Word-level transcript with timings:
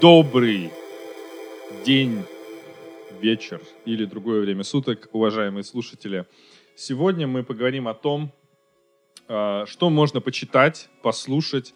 Добрый 0.00 0.70
день, 1.86 2.22
вечер 3.18 3.62
или 3.86 4.04
другое 4.04 4.42
время 4.42 4.62
суток, 4.62 5.08
уважаемые 5.12 5.64
слушатели. 5.64 6.26
Сегодня 6.74 7.26
мы 7.26 7.42
поговорим 7.42 7.88
о 7.88 7.94
том, 7.94 8.30
а, 9.26 9.64
что 9.64 9.88
можно 9.88 10.20
почитать, 10.20 10.90
послушать 11.02 11.72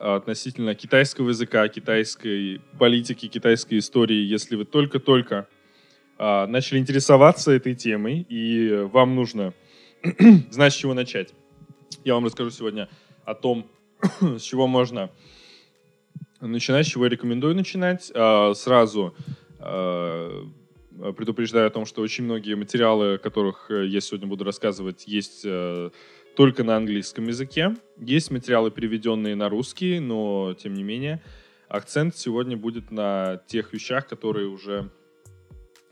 а, 0.00 0.16
относительно 0.16 0.74
китайского 0.74 1.28
языка, 1.28 1.68
китайской 1.68 2.60
политики, 2.76 3.28
китайской 3.28 3.78
истории, 3.78 4.24
если 4.24 4.56
вы 4.56 4.64
только-только 4.64 5.46
а, 6.18 6.48
начали 6.48 6.80
интересоваться 6.80 7.52
этой 7.52 7.76
темой, 7.76 8.26
и 8.28 8.88
вам 8.92 9.14
нужно 9.14 9.54
знать, 10.50 10.72
с 10.72 10.76
чего 10.76 10.92
начать. 10.92 11.32
Я 12.04 12.14
вам 12.14 12.24
расскажу 12.24 12.50
сегодня 12.50 12.88
о 13.24 13.36
том, 13.36 13.70
с 14.20 14.42
чего 14.42 14.66
можно 14.66 15.12
начинать, 16.40 16.86
с 16.86 16.90
чего 16.90 17.04
я 17.04 17.10
рекомендую 17.10 17.54
начинать. 17.54 18.10
А, 18.14 18.54
сразу 18.54 19.14
а, 19.58 20.46
предупреждаю 21.16 21.66
о 21.66 21.70
том, 21.70 21.86
что 21.86 22.02
очень 22.02 22.24
многие 22.24 22.54
материалы, 22.54 23.14
о 23.14 23.18
которых 23.18 23.70
э, 23.70 23.86
я 23.86 24.00
сегодня 24.00 24.28
буду 24.28 24.44
рассказывать, 24.44 25.04
есть 25.06 25.42
э, 25.44 25.90
только 26.36 26.62
на 26.62 26.76
английском 26.76 27.26
языке. 27.26 27.74
Есть 27.98 28.30
материалы, 28.30 28.70
переведенные 28.70 29.34
на 29.34 29.48
русский, 29.48 29.98
но 29.98 30.54
тем 30.54 30.74
не 30.74 30.82
менее 30.82 31.22
акцент 31.68 32.16
сегодня 32.16 32.56
будет 32.56 32.90
на 32.90 33.42
тех 33.48 33.72
вещах, 33.72 34.06
которые 34.06 34.48
уже 34.48 34.90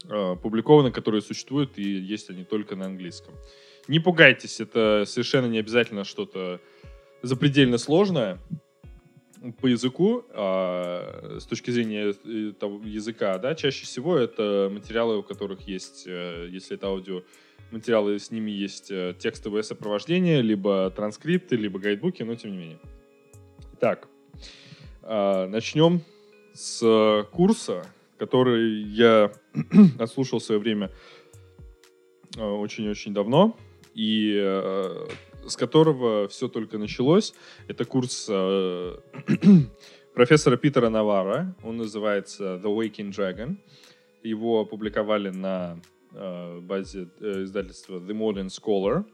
э, 0.09 0.37
публикованы, 0.41 0.93
которые 0.93 1.23
существуют, 1.23 1.79
и 1.79 1.83
есть 1.83 2.31
они 2.31 2.45
только 2.45 2.77
на 2.77 2.87
английском. 2.87 3.35
Не 3.89 3.99
пугайтесь, 3.99 4.61
это 4.61 5.05
совершенно 5.07 5.47
не 5.47 5.59
обязательно 5.59 6.05
что-то 6.05 6.61
запредельно 7.23 7.79
сложное 7.79 8.39
по 9.61 9.67
языку, 9.67 10.25
а, 10.31 11.39
с 11.41 11.47
точки 11.47 11.71
зрения 11.71 12.15
э, 12.25 12.53
того, 12.59 12.81
языка, 12.85 13.39
да, 13.39 13.55
чаще 13.55 13.85
всего 13.85 14.17
это 14.17 14.71
материалы, 14.73 15.19
у 15.19 15.23
которых 15.23 15.63
есть, 15.63 16.05
э, 16.07 16.49
если 16.51 16.77
это 16.77 16.87
аудио, 16.87 17.23
материалы, 17.73 18.19
с 18.19 18.31
ними 18.31 18.51
есть 18.51 18.91
э, 18.91 19.15
текстовое 19.19 19.63
сопровождение, 19.63 20.43
либо 20.43 20.91
транскрипты, 20.91 21.57
либо 21.57 21.81
гайдбуки, 21.81 22.23
но 22.23 22.37
тем 22.37 22.53
не 22.53 22.59
менее. 22.59 22.79
Так, 23.81 24.09
а, 25.03 25.49
начнем 25.49 26.03
с 26.55 27.27
курса, 27.33 27.87
который 28.19 28.83
я 28.83 29.33
отслушал 29.99 30.39
в 30.39 30.45
свое 30.45 30.61
время 30.61 30.91
очень-очень 32.37 33.13
давно, 33.13 33.57
и 33.95 34.39
с 35.47 35.57
которого 35.57 36.29
все 36.29 36.49
только 36.49 36.79
началось. 36.79 37.35
Это 37.69 37.85
курс 37.85 38.27
э, 38.29 38.97
профессора 40.15 40.57
Питера 40.57 40.89
Навара. 40.89 41.55
Он 41.63 41.77
называется 41.77 42.61
The 42.63 42.75
Waking 42.77 43.11
Dragon. 43.11 43.57
Его 44.23 44.61
опубликовали 44.61 45.31
на 45.31 45.79
э, 46.13 46.61
базе 46.61 47.09
э, 47.21 47.43
издательства 47.45 47.97
The 47.97 48.13
Modern 48.13 48.49
Scholar. 48.49 49.05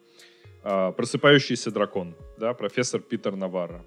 Э, 0.65 0.93
«Просыпающийся 0.93 1.71
дракон», 1.71 2.15
да, 2.39 2.55
профессор 2.55 3.01
Питер 3.01 3.37
Навара. 3.37 3.85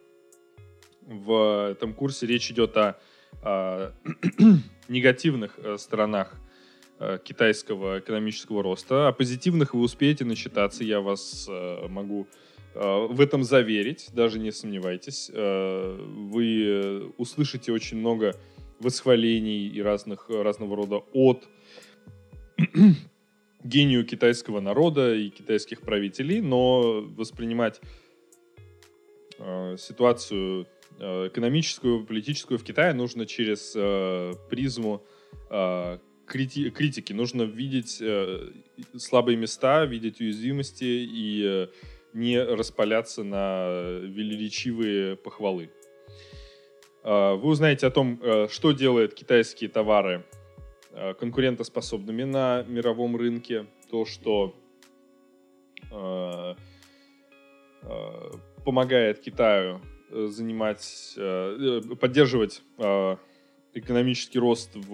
В 1.01 1.71
этом 1.71 1.93
курсе 1.93 2.25
речь 2.25 2.49
идет 2.51 2.77
о, 2.77 2.99
о 3.41 3.91
негативных 4.87 5.59
э, 5.59 5.77
сторонах 5.77 6.35
китайского 7.23 7.99
экономического 7.99 8.61
роста. 8.61 9.07
О 9.07 9.11
позитивных 9.11 9.73
вы 9.73 9.81
успеете 9.81 10.23
начитаться, 10.23 10.83
я 10.83 11.01
вас 11.01 11.47
э, 11.49 11.87
могу 11.87 12.27
э, 12.75 13.07
в 13.09 13.19
этом 13.19 13.43
заверить, 13.43 14.09
даже 14.13 14.37
не 14.39 14.51
сомневайтесь. 14.51 15.31
Вы 15.33 17.11
услышите 17.17 17.71
очень 17.71 17.97
много 17.97 18.35
восхвалений 18.79 19.67
и 19.67 19.81
разных, 19.81 20.29
разного 20.29 20.75
рода 20.75 21.01
от 21.13 21.47
гению 23.63 24.05
китайского 24.05 24.59
народа 24.59 25.15
и 25.15 25.29
китайских 25.29 25.81
правителей, 25.81 26.41
но 26.41 27.01
воспринимать 27.01 27.81
ситуацию 29.77 30.67
экономическую, 30.99 32.05
политическую 32.05 32.59
в 32.59 32.63
Китае 32.63 32.93
нужно 32.93 33.25
через 33.25 33.71
призму 34.49 35.03
крити 36.25 36.69
критики. 36.71 37.13
Нужно 37.13 37.43
видеть 37.43 38.01
э, 38.01 38.51
слабые 38.97 39.37
места, 39.37 39.85
видеть 39.85 40.21
уязвимости 40.21 40.83
и 40.83 41.43
э, 41.45 41.67
не 42.13 42.41
распаляться 42.41 43.23
на 43.23 43.99
величивые 44.01 45.15
похвалы. 45.15 45.69
Э, 47.03 47.35
вы 47.35 47.49
узнаете 47.49 47.87
о 47.87 47.91
том, 47.91 48.19
э, 48.21 48.47
что 48.49 48.71
делает 48.71 49.13
китайские 49.13 49.69
товары 49.69 50.25
э, 50.91 51.13
конкурентоспособными 51.13 52.23
на 52.23 52.63
мировом 52.63 53.15
рынке, 53.15 53.67
то, 53.89 54.05
что 54.05 54.55
э, 55.91 56.55
э, 57.83 58.31
помогает 58.63 59.19
Китаю 59.19 59.81
э, 60.09 60.27
занимать, 60.27 61.13
э, 61.17 61.81
поддерживать 61.99 62.61
э, 62.77 63.17
экономический 63.73 64.39
рост 64.39 64.71
в, 64.75 64.89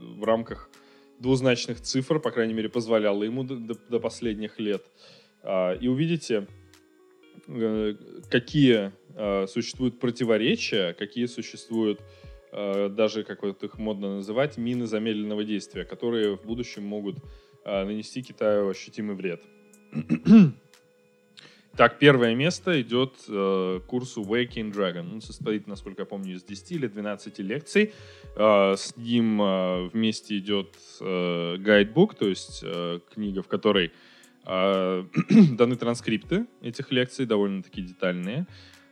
в 0.00 0.24
рамках 0.24 0.68
двузначных 1.18 1.80
цифр, 1.80 2.18
по 2.18 2.30
крайней 2.30 2.54
мере, 2.54 2.68
позволяло 2.68 3.22
ему 3.22 3.44
до, 3.44 3.56
до, 3.56 3.74
до 3.74 4.00
последних 4.00 4.58
лет. 4.58 4.84
А, 5.42 5.74
и 5.74 5.88
увидите, 5.88 6.46
э, 7.46 7.94
какие 8.30 8.92
а, 9.14 9.46
существуют 9.46 9.98
противоречия, 10.00 10.92
какие 10.94 11.26
существуют 11.26 12.00
даже, 12.52 13.24
как 13.24 13.42
вот 13.44 13.64
их 13.64 13.78
модно 13.78 14.16
называть, 14.16 14.58
мины 14.58 14.86
замедленного 14.86 15.42
действия, 15.42 15.86
которые 15.86 16.36
в 16.36 16.44
будущем 16.44 16.84
могут 16.84 17.16
нанести 17.64 18.22
Китаю 18.22 18.68
ощутимый 18.68 19.16
вред. 19.16 19.42
Так, 21.76 21.98
первое 21.98 22.34
место 22.34 22.82
идет 22.82 23.14
э, 23.28 23.80
курсу 23.86 24.22
Waking 24.22 24.72
Dragon. 24.72 25.10
Он 25.10 25.22
состоит, 25.22 25.66
насколько 25.66 26.02
я 26.02 26.06
помню, 26.06 26.34
из 26.34 26.44
10 26.44 26.72
или 26.72 26.86
12 26.86 27.38
лекций. 27.38 27.94
Э, 28.36 28.74
с 28.76 28.94
ним 28.96 29.40
э, 29.40 29.88
вместе 29.88 30.36
идет 30.36 30.76
э, 31.00 31.56
гайдбук, 31.56 32.14
то 32.14 32.28
есть 32.28 32.62
э, 32.62 33.00
книга, 33.14 33.42
в 33.42 33.48
которой 33.48 33.90
э, 34.44 35.04
даны 35.56 35.76
транскрипты 35.76 36.46
этих 36.60 36.92
лекций, 36.92 37.24
довольно-таки 37.24 37.80
детальные. 37.80 38.46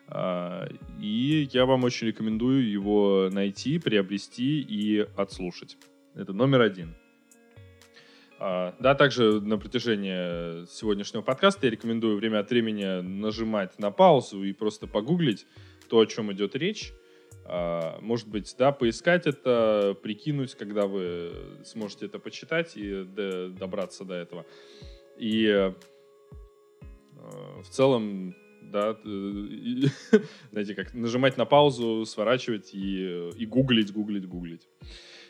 Э, 0.08 0.66
и 0.98 1.50
я 1.52 1.66
вам 1.66 1.84
очень 1.84 2.06
рекомендую 2.06 2.66
его 2.66 3.28
найти, 3.30 3.78
приобрести 3.78 4.62
и 4.62 5.06
отслушать. 5.16 5.76
Это 6.14 6.32
номер 6.32 6.62
один. 6.62 6.94
А, 8.42 8.74
да, 8.80 8.94
также 8.94 9.38
на 9.42 9.58
протяжении 9.58 10.64
сегодняшнего 10.64 11.20
подкаста 11.20 11.66
я 11.66 11.70
рекомендую 11.70 12.16
время 12.16 12.38
от 12.38 12.48
времени 12.48 13.02
нажимать 13.02 13.78
на 13.78 13.90
паузу 13.90 14.42
и 14.42 14.54
просто 14.54 14.86
погуглить 14.86 15.46
то, 15.90 16.00
о 16.00 16.06
чем 16.06 16.32
идет 16.32 16.56
речь. 16.56 16.94
А, 17.44 17.98
может 18.00 18.28
быть, 18.28 18.54
да, 18.58 18.72
поискать 18.72 19.26
это, 19.26 19.94
прикинуть, 20.02 20.54
когда 20.54 20.86
вы 20.86 21.32
сможете 21.64 22.06
это 22.06 22.18
почитать 22.18 22.78
и 22.78 23.04
добраться 23.04 24.06
до 24.06 24.14
этого. 24.14 24.46
И 25.18 25.46
а, 25.46 25.74
в 27.62 27.68
целом, 27.68 28.34
да, 28.62 28.96
знаете, 30.50 30.74
как 30.74 30.94
нажимать 30.94 31.36
на 31.36 31.44
паузу, 31.44 32.06
сворачивать 32.06 32.72
и, 32.72 33.32
и 33.36 33.44
гуглить, 33.44 33.92
гуглить, 33.92 34.26
гуглить. 34.26 34.66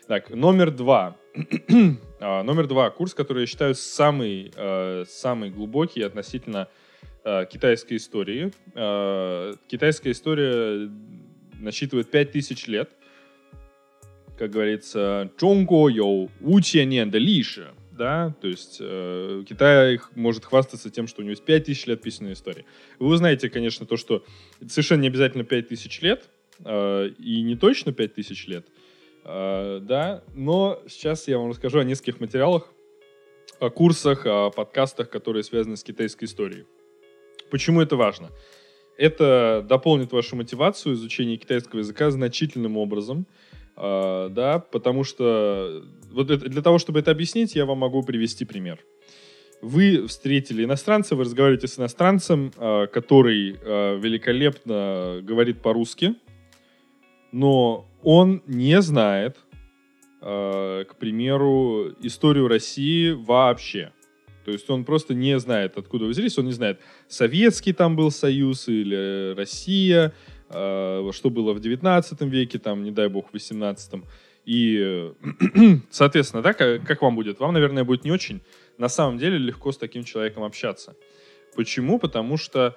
Так, 0.07 0.29
номер 0.31 0.71
два. 0.71 1.15
а, 2.19 2.43
номер 2.43 2.67
два. 2.67 2.89
Курс, 2.89 3.13
который 3.13 3.41
я 3.41 3.45
считаю 3.45 3.75
самый, 3.75 4.51
э, 4.55 5.05
самый 5.07 5.51
глубокий 5.51 6.01
относительно 6.01 6.67
э, 7.23 7.45
китайской 7.45 7.97
истории. 7.97 8.51
Э, 8.73 9.53
китайская 9.67 10.11
история 10.11 10.89
насчитывает 11.59 12.09
5000 12.09 12.67
лет. 12.67 12.91
Как 14.37 14.49
говорится, 14.49 15.29
«Чонго 15.39 15.87
йоу 15.87 16.31
учениен 16.41 17.11
де 17.11 17.19
лиши». 17.19 17.67
Да, 17.91 18.33
то 18.41 18.47
есть 18.47 18.77
э, 18.79 19.43
Китай 19.47 19.99
может 20.15 20.45
хвастаться 20.45 20.89
тем, 20.89 21.05
что 21.05 21.21
у 21.21 21.23
него 21.23 21.31
есть 21.31 21.45
5000 21.45 21.85
лет 21.85 22.01
письменной 22.01 22.33
истории. 22.33 22.65
Вы 22.97 23.07
узнаете, 23.07 23.49
конечно, 23.49 23.85
то, 23.85 23.97
что 23.97 24.25
совершенно 24.67 25.01
не 25.01 25.09
обязательно 25.09 25.43
5000 25.43 26.01
лет, 26.01 26.29
э, 26.65 27.09
и 27.19 27.43
не 27.43 27.55
точно 27.55 27.93
5000 27.93 28.47
лет— 28.47 28.65
Э, 29.23 29.79
да, 29.81 30.23
но 30.33 30.81
сейчас 30.87 31.27
я 31.27 31.37
вам 31.37 31.49
расскажу 31.49 31.79
о 31.79 31.83
нескольких 31.83 32.19
материалах, 32.19 32.71
о 33.59 33.69
курсах, 33.69 34.25
о 34.25 34.49
подкастах, 34.49 35.09
которые 35.09 35.43
связаны 35.43 35.77
с 35.77 35.83
китайской 35.83 36.25
историей. 36.25 36.65
Почему 37.49 37.81
это 37.81 37.95
важно? 37.95 38.29
Это 38.97 39.65
дополнит 39.67 40.11
вашу 40.11 40.35
мотивацию 40.35 40.95
изучения 40.95 41.37
китайского 41.37 41.79
языка 41.79 42.11
значительным 42.11 42.77
образом, 42.77 43.27
э, 43.77 44.29
да, 44.31 44.59
потому 44.59 45.03
что 45.03 45.83
вот 46.11 46.27
для 46.27 46.61
того, 46.61 46.79
чтобы 46.79 46.99
это 46.99 47.11
объяснить, 47.11 47.55
я 47.55 47.65
вам 47.65 47.79
могу 47.79 48.03
привести 48.03 48.45
пример. 48.45 48.79
Вы 49.61 50.07
встретили 50.07 50.63
иностранца, 50.63 51.15
вы 51.15 51.25
разговариваете 51.25 51.67
с 51.67 51.77
иностранцем, 51.77 52.51
э, 52.57 52.87
который 52.87 53.51
великолепно 53.51 55.19
говорит 55.21 55.61
по-русски, 55.61 56.15
но 57.31 57.90
он 58.03 58.41
не 58.47 58.81
знает, 58.81 59.37
э, 60.21 60.85
к 60.87 60.95
примеру, 60.95 61.93
историю 61.99 62.47
России 62.47 63.11
вообще. 63.11 63.91
То 64.45 64.51
есть 64.51 64.69
он 64.69 64.85
просто 64.85 65.13
не 65.13 65.37
знает, 65.39 65.77
откуда 65.77 66.05
взялись, 66.05 66.37
он 66.37 66.45
не 66.45 66.51
знает, 66.51 66.79
советский 67.07 67.73
там 67.73 67.95
был 67.95 68.11
союз 68.11 68.67
или 68.67 69.35
Россия, 69.35 70.13
э, 70.49 71.11
что 71.11 71.29
было 71.29 71.53
в 71.53 71.59
19 71.59 72.21
веке, 72.21 72.59
там, 72.59 72.83
не 72.83 72.91
дай 72.91 73.07
бог, 73.07 73.29
в 73.29 73.33
18 73.33 74.03
И, 74.45 75.11
соответственно, 75.91 76.41
да, 76.41 76.53
как, 76.53 76.85
как 76.85 77.01
вам 77.01 77.15
будет? 77.15 77.39
Вам, 77.39 77.53
наверное, 77.53 77.83
будет 77.83 78.03
не 78.03 78.11
очень 78.11 78.41
на 78.77 78.89
самом 78.89 79.19
деле 79.19 79.37
легко 79.37 79.71
с 79.71 79.77
таким 79.77 80.03
человеком 80.03 80.43
общаться. 80.43 80.95
Почему? 81.55 81.99
Потому 81.99 82.37
что 82.37 82.75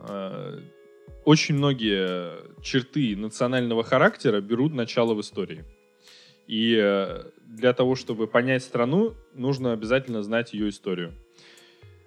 э, 0.00 0.60
очень 1.26 1.56
многие 1.56 2.62
черты 2.62 3.16
национального 3.16 3.82
характера 3.82 4.40
берут 4.40 4.72
начало 4.72 5.12
в 5.12 5.20
истории. 5.20 5.64
И 6.46 6.78
э, 6.80 7.24
для 7.44 7.72
того, 7.72 7.96
чтобы 7.96 8.28
понять 8.28 8.62
страну, 8.62 9.14
нужно 9.34 9.72
обязательно 9.72 10.22
знать 10.22 10.54
ее 10.54 10.68
историю. 10.68 11.12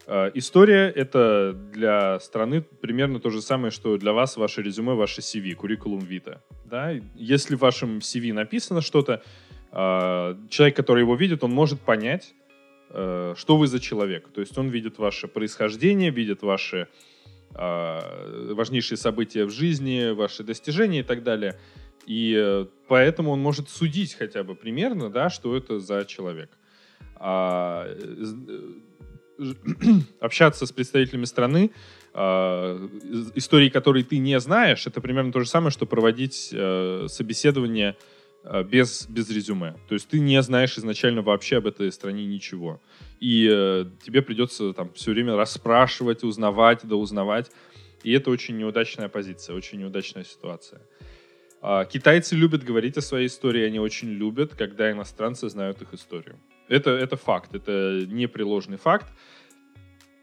Э, 0.07 0.31
история— 0.35 0.89
это 0.95 1.51
для 1.73 2.17
страны 2.21 2.61
примерно 2.61 3.19
то 3.19 3.29
же 3.29 3.41
самое, 3.41 3.71
что 3.71 3.97
для 3.97 4.13
вас 4.13 4.37
ваше 4.37 4.61
резюме, 4.61 4.95
ваше 4.95 5.19
CV, 5.19 5.53
curriculum 5.53 6.07
vitae. 6.07 6.37
Да? 6.63 6.93
Если 7.15 7.55
в 7.55 7.59
вашем 7.59 7.97
CV 7.97 8.31
написано 8.31 8.79
что-то, 8.79 9.21
э, 9.73 10.35
человек, 10.49 10.77
который 10.77 11.01
его 11.01 11.15
видит, 11.15 11.43
он 11.43 11.51
может 11.51 11.81
понять, 11.81 12.33
что 12.91 13.35
вы 13.57 13.67
за 13.67 13.79
человек. 13.79 14.29
То 14.33 14.41
есть 14.41 14.57
он 14.57 14.69
видит 14.69 14.97
ваше 14.97 15.27
происхождение, 15.27 16.09
видит 16.09 16.41
ваши 16.41 16.87
важнейшие 17.53 18.97
события 18.97 19.45
в 19.45 19.49
жизни, 19.49 20.11
ваши 20.11 20.43
достижения 20.43 20.99
и 20.99 21.03
так 21.03 21.23
далее— 21.23 21.59
и 22.09 22.35
э, 22.35 22.65
поэтому 22.87 23.29
он 23.29 23.39
может 23.39 23.69
судить 23.69 24.15
хотя 24.15 24.43
бы 24.43 24.55
примерно, 24.55 25.11
да, 25.11 25.29
что 25.29 25.55
это 25.55 25.79
за 25.79 26.05
человек. 26.05 26.49
А, 27.17 27.85
э, 27.87 29.43
общаться 30.19 30.65
с 30.65 30.71
представителями 30.71 31.25
страны, 31.25 31.69
а, 32.15 32.89
истории 33.35 33.69
которой 33.69 34.01
ты 34.01 34.17
не 34.17 34.39
знаешь, 34.39 34.87
это 34.87 35.01
примерно 35.01 35.31
то 35.31 35.39
же 35.41 35.45
самое, 35.47 35.69
что 35.69 35.85
проводить 35.85 36.33
собеседование 36.33 37.95
без, 38.63 39.07
без 39.07 39.29
резюме. 39.29 39.75
То 39.87 39.93
есть 39.93 40.07
ты 40.07 40.19
не 40.19 40.41
знаешь 40.41 40.77
изначально 40.77 41.21
вообще 41.21 41.57
об 41.57 41.67
этой 41.67 41.91
стране 41.91 42.25
ничего. 42.25 42.79
И 43.19 43.47
а, 43.51 43.85
тебе 44.01 44.21
придется 44.21 44.73
там 44.73 44.93
все 44.93 45.11
время 45.11 45.35
расспрашивать, 45.35 46.23
узнавать, 46.23 46.81
да 46.83 46.95
узнавать. 46.95 47.51
И 48.03 48.11
это 48.13 48.31
очень 48.31 48.57
неудачная 48.57 49.09
позиция, 49.09 49.55
очень 49.55 49.79
неудачная 49.79 50.23
ситуация. 50.23 50.81
А, 51.61 51.85
китайцы 51.85 52.35
любят 52.35 52.63
говорить 52.63 52.97
о 52.97 53.01
своей 53.01 53.27
истории, 53.27 53.63
они 53.65 53.79
очень 53.79 54.09
любят, 54.09 54.55
когда 54.55 54.91
иностранцы 54.91 55.49
знают 55.49 55.81
их 55.81 55.93
историю. 55.93 56.39
Это, 56.69 56.91
это 56.91 57.17
факт, 57.17 57.53
это 57.53 58.05
непреложный 58.07 58.77
факт. 58.77 59.11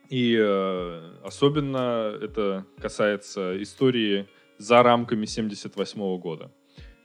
И 0.08 0.36
э, 0.38 1.12
особенно 1.24 2.16
это 2.22 2.64
касается 2.80 3.60
истории 3.60 4.28
за 4.56 4.82
рамками 4.84 5.26
78 5.26 6.00
-го 6.00 6.18
года. 6.18 6.50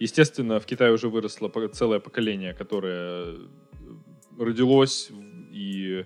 Естественно, 0.02 0.60
в 0.60 0.66
Китае 0.66 0.92
уже 0.94 1.10
выросло 1.10 1.48
целое 1.68 2.00
поколение, 2.00 2.56
которое 2.56 3.38
родилось 4.36 5.12
и 5.52 6.06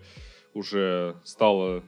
уже 0.54 1.16
стало 1.24 1.82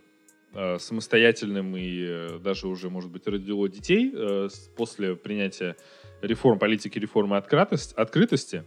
э, 0.54 0.80
самостоятельным 0.80 1.76
и 1.76 2.06
э, 2.08 2.40
даже 2.40 2.70
уже, 2.70 2.90
может 2.90 3.12
быть, 3.12 3.28
родило 3.28 3.68
детей 3.68 4.14
э, 4.16 4.48
после 4.78 5.18
принятия 5.18 5.76
реформ, 6.22 6.60
политики 6.60 6.98
реформы 6.98 7.36
открытости. 7.36 8.64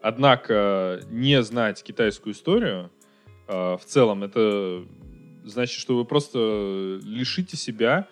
Однако 0.00 1.02
не 1.10 1.42
знать 1.42 1.82
китайскую 1.82 2.32
историю 2.32 2.90
э, 3.46 3.76
в 3.76 3.82
целом, 3.84 4.24
это 4.24 4.86
значит, 5.44 5.78
что 5.78 5.98
вы 5.98 6.06
просто 6.06 6.98
лишите 7.04 7.58
себя 7.58 8.08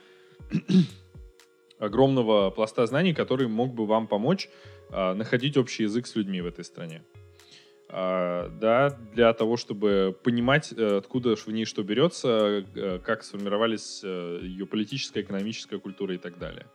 огромного 1.78 2.50
пласта 2.50 2.86
знаний, 2.86 3.14
который 3.14 3.48
мог 3.48 3.74
бы 3.74 3.86
вам 3.86 4.06
помочь 4.06 4.48
э, 4.90 5.14
находить 5.14 5.56
общий 5.56 5.84
язык 5.84 6.06
с 6.06 6.16
людьми 6.16 6.40
в 6.40 6.46
этой 6.46 6.64
стране. 6.64 7.02
Uh, 7.90 8.50
да, 8.60 8.90
для 9.14 9.32
того, 9.32 9.56
чтобы 9.56 10.14
понимать, 10.22 10.72
uh, 10.72 10.98
откуда 10.98 11.36
в 11.36 11.48
ней 11.48 11.64
что 11.64 11.82
берется, 11.82 12.28
uh, 12.28 12.98
как 12.98 13.24
сформировались 13.24 14.02
ее 14.02 14.66
политическая, 14.66 15.22
экономическая 15.22 15.78
культура 15.78 16.14
и 16.14 16.18
так 16.18 16.38
далее. 16.38 16.66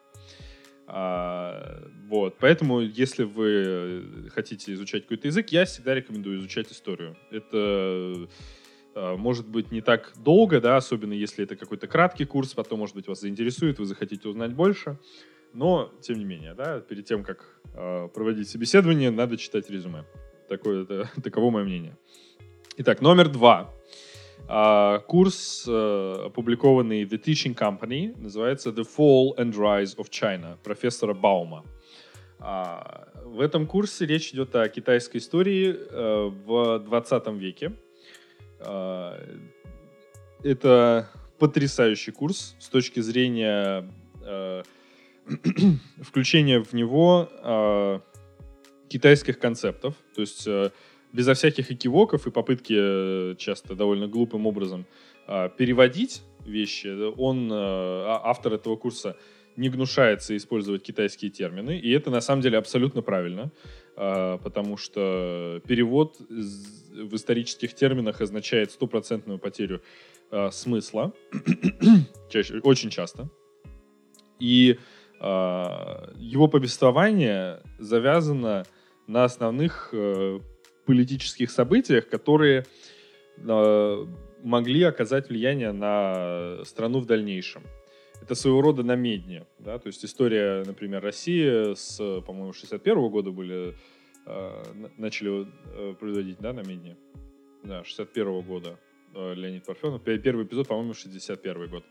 А, 0.87 1.81
вот, 2.07 2.35
поэтому, 2.39 2.81
если 2.81 3.23
вы 3.23 4.29
хотите 4.33 4.73
изучать 4.73 5.03
какой-то 5.03 5.27
язык, 5.27 5.49
я 5.49 5.65
всегда 5.65 5.95
рекомендую 5.95 6.39
изучать 6.39 6.71
историю. 6.71 7.15
Это 7.31 8.27
может 8.95 9.47
быть 9.47 9.71
не 9.71 9.81
так 9.81 10.13
долго, 10.17 10.61
да, 10.61 10.77
особенно 10.77 11.13
если 11.13 11.43
это 11.43 11.55
какой-то 11.55 11.87
краткий 11.87 12.25
курс, 12.25 12.53
потом, 12.53 12.79
может 12.79 12.95
быть, 12.95 13.07
вас 13.07 13.21
заинтересует, 13.21 13.79
вы 13.79 13.85
захотите 13.85 14.27
узнать 14.29 14.53
больше. 14.53 14.97
Но, 15.53 15.91
тем 16.01 16.17
не 16.17 16.25
менее, 16.25 16.55
да, 16.55 16.79
перед 16.79 17.05
тем, 17.05 17.23
как 17.23 17.59
э, 17.75 18.07
проводить 18.13 18.49
собеседование, 18.49 19.11
надо 19.11 19.37
читать 19.37 19.69
резюме. 19.69 20.03
Такое, 20.49 20.83
это, 20.83 21.09
таково 21.23 21.51
мое 21.51 21.63
мнение. 21.63 21.97
Итак, 22.77 23.01
номер 23.01 23.29
два. 23.29 23.71
А, 24.47 24.99
курс, 24.99 25.65
э, 25.67 26.25
опубликованный 26.25 27.03
The 27.03 27.21
Teaching 27.21 27.55
Company, 27.55 28.19
называется 28.19 28.71
The 28.71 28.83
Fall 28.83 29.37
and 29.37 29.53
Rise 29.53 29.95
of 29.97 30.09
China 30.09 30.57
профессора 30.63 31.13
Баума. 31.13 31.63
А, 32.39 33.09
в 33.23 33.39
этом 33.39 33.67
курсе 33.67 34.05
речь 34.05 34.33
идет 34.33 34.55
о 34.55 34.67
китайской 34.67 35.17
истории 35.17 35.73
э, 35.73 36.31
в 36.45 36.79
20 36.79 37.27
веке. 37.33 37.73
А, 38.65 39.19
это 40.43 41.09
потрясающий 41.39 42.11
курс 42.11 42.55
с 42.59 42.69
точки 42.69 42.99
зрения 42.99 43.89
э, 44.21 44.63
включения 46.01 46.61
в 46.61 46.73
него 46.73 48.01
китайских 48.89 49.39
концептов. 49.39 49.95
То 50.15 50.21
есть 50.21 50.47
безо 51.11 51.33
всяких 51.33 51.71
экивоков 51.71 52.27
и 52.27 52.31
попытки 52.31 52.75
э, 52.75 53.35
часто 53.37 53.75
довольно 53.75 54.07
глупым 54.07 54.47
образом 54.47 54.85
переводить 55.57 56.23
вещи, 56.45 56.87
он, 57.17 57.51
э, 57.51 57.55
а, 57.55 58.21
автор 58.25 58.53
этого 58.53 58.75
курса, 58.75 59.15
не 59.55 59.69
гнушается 59.69 60.35
использовать 60.35 60.83
китайские 60.83 61.31
термины, 61.31 61.77
и 61.77 61.91
это 61.91 62.09
на 62.09 62.21
самом 62.21 62.41
деле 62.41 62.57
абсолютно 62.57 63.01
правильно, 63.01 63.51
а, 63.95 64.37
потому 64.37 64.77
что 64.77 65.61
перевод 65.67 66.17
в 66.19 67.15
исторических 67.15 67.73
терминах 67.73 68.21
означает 68.21 68.71
стопроцентную 68.71 69.39
потерю 69.39 69.81
смысла, 70.51 71.13
чаще, 72.29 72.59
очень 72.63 72.89
часто. 72.89 73.29
И 74.39 74.79
его 75.19 76.47
повествование 76.47 77.61
завязано 77.79 78.65
на 79.07 79.23
основных 79.23 79.89
э, 79.93 80.39
политических 80.85 81.51
событиях, 81.51 82.09
которые 82.09 82.65
могли 84.43 84.83
оказать 84.83 85.29
влияние 85.29 85.71
на 85.71 86.63
страну 86.65 86.99
в 86.99 87.05
дальнейшем 87.05 87.63
это 88.23 88.35
своего 88.35 88.61
рода 88.61 88.83
намедни, 88.83 89.45
да, 89.59 89.77
то 89.77 89.87
есть 89.87 90.05
история, 90.05 90.63
например, 90.65 91.03
России 91.03 91.73
с, 91.75 91.97
по-моему, 92.21 92.53
61 92.53 92.97
-го 92.97 93.09
года 93.09 93.31
были, 93.31 93.75
э, 94.25 94.63
начали 94.97 95.45
э, 95.75 95.93
производить, 95.99 96.37
да, 96.39 96.53
намедни, 96.53 96.95
да, 97.63 97.83
61 97.83 98.27
-го 98.27 98.41
года 98.41 98.79
э, 99.13 99.33
Леонид 99.35 99.65
Парфенов, 99.65 100.01
первый 100.01 100.45
эпизод, 100.45 100.67
по-моему, 100.67 100.93
61 100.93 101.67
год. 101.67 101.83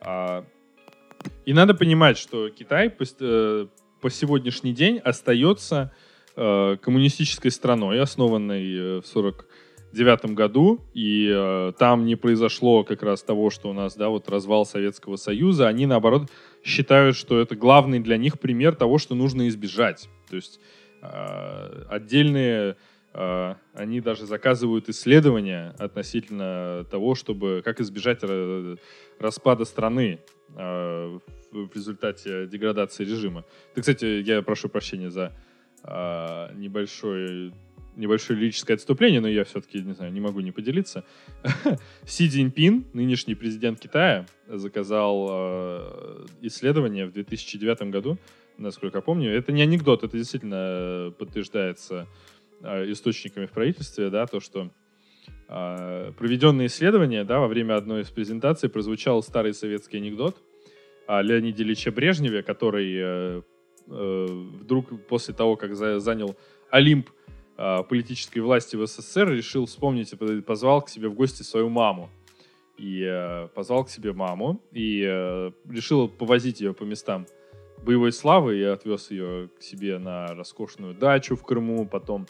А, 0.00 0.44
и 1.44 1.52
надо 1.52 1.74
понимать, 1.74 2.18
что 2.18 2.50
Китай 2.50 2.90
по, 2.90 3.04
э, 3.20 3.66
по 4.00 4.10
сегодняшний 4.10 4.72
день 4.72 4.98
остается 4.98 5.92
э, 6.34 6.76
коммунистической 6.82 7.50
страной, 7.50 8.00
основанной 8.00 8.76
э, 8.76 9.00
в 9.00 9.06
40 9.06 9.46
1989 9.96 10.36
году, 10.36 10.80
и 10.94 11.30
э, 11.32 11.72
там 11.78 12.04
не 12.04 12.16
произошло 12.16 12.84
как 12.84 13.02
раз 13.02 13.22
того, 13.22 13.50
что 13.50 13.70
у 13.70 13.72
нас, 13.72 13.96
да, 13.96 14.08
вот 14.08 14.28
развал 14.28 14.66
Советского 14.66 15.16
Союза, 15.16 15.68
они, 15.68 15.86
наоборот, 15.86 16.30
считают, 16.62 17.16
что 17.16 17.40
это 17.40 17.56
главный 17.56 18.00
для 18.00 18.16
них 18.16 18.38
пример 18.38 18.74
того, 18.74 18.98
что 18.98 19.14
нужно 19.14 19.48
избежать. 19.48 20.08
То 20.28 20.36
есть 20.36 20.60
э, 21.02 21.84
отдельные, 21.88 22.76
э, 23.14 23.54
они 23.74 24.00
даже 24.00 24.26
заказывают 24.26 24.88
исследования 24.88 25.74
относительно 25.78 26.84
того, 26.90 27.14
чтобы, 27.14 27.62
как 27.64 27.80
избежать 27.80 28.20
распада 29.18 29.64
страны 29.64 30.20
э, 30.56 31.18
в 31.52 31.74
результате 31.74 32.46
деградации 32.46 33.04
режима. 33.04 33.44
Ты, 33.74 33.80
кстати, 33.80 34.22
я 34.22 34.42
прошу 34.42 34.68
прощения 34.68 35.10
за 35.10 35.32
э, 35.84 36.54
небольшой 36.54 37.52
небольшое, 37.96 38.38
лирическое 38.38 38.76
отступление, 38.76 39.20
но 39.20 39.28
я 39.28 39.44
все-таки, 39.44 39.80
не 39.80 39.94
знаю, 39.94 40.12
не 40.12 40.20
могу 40.20 40.40
не 40.40 40.52
поделиться. 40.52 41.04
Си 42.04 42.28
Цзиньпин, 42.28 42.84
нынешний 42.92 43.34
президент 43.34 43.80
Китая, 43.80 44.26
заказал 44.46 45.26
э, 45.30 46.26
исследование 46.42 47.06
в 47.06 47.12
2009 47.12 47.82
году 47.90 48.18
насколько 48.58 48.98
я 48.98 49.02
помню. 49.02 49.30
Это 49.30 49.52
не 49.52 49.62
анекдот, 49.62 50.02
это 50.02 50.16
действительно 50.16 51.12
подтверждается 51.18 52.06
источниками 52.62 53.44
в 53.44 53.50
правительстве, 53.50 54.08
да, 54.08 54.26
то, 54.26 54.40
что 54.40 54.70
проведенные 55.46 56.66
исследования, 56.66 57.24
да, 57.24 57.38
во 57.38 57.48
время 57.48 57.76
одной 57.76 58.02
из 58.02 58.10
презентаций 58.10 58.68
прозвучал 58.68 59.22
старый 59.22 59.54
советский 59.54 59.98
анекдот 59.98 60.42
о 61.06 61.22
Леониде 61.22 61.62
Ильиче 61.62 61.90
Брежневе, 61.90 62.42
который 62.42 62.92
э, 62.96 63.42
э, 63.88 64.26
вдруг 64.60 65.06
после 65.06 65.34
того, 65.34 65.56
как 65.56 65.76
занял 65.76 66.36
Олимп 66.70 67.10
э, 67.10 67.12
политической 67.56 68.40
власти 68.40 68.76
в 68.76 68.86
СССР, 68.86 69.30
решил 69.30 69.66
вспомнить 69.66 70.12
и 70.12 70.40
позвал 70.40 70.82
к 70.82 70.88
себе 70.88 71.08
в 71.08 71.14
гости 71.14 71.42
свою 71.42 71.68
маму. 71.68 72.10
И 72.76 73.02
э, 73.02 73.48
позвал 73.54 73.84
к 73.84 73.90
себе 73.90 74.12
маму 74.12 74.60
и 74.70 75.02
э, 75.02 75.50
решил 75.70 76.08
повозить 76.08 76.60
ее 76.60 76.74
по 76.74 76.84
местам 76.84 77.26
боевой 77.82 78.12
славы. 78.12 78.58
И 78.58 78.62
отвез 78.62 79.10
ее 79.10 79.48
к 79.58 79.62
себе 79.62 79.98
на 79.98 80.26
роскошную 80.34 80.94
дачу 80.94 81.36
в 81.36 81.42
Крыму, 81.42 81.86
потом 81.86 82.26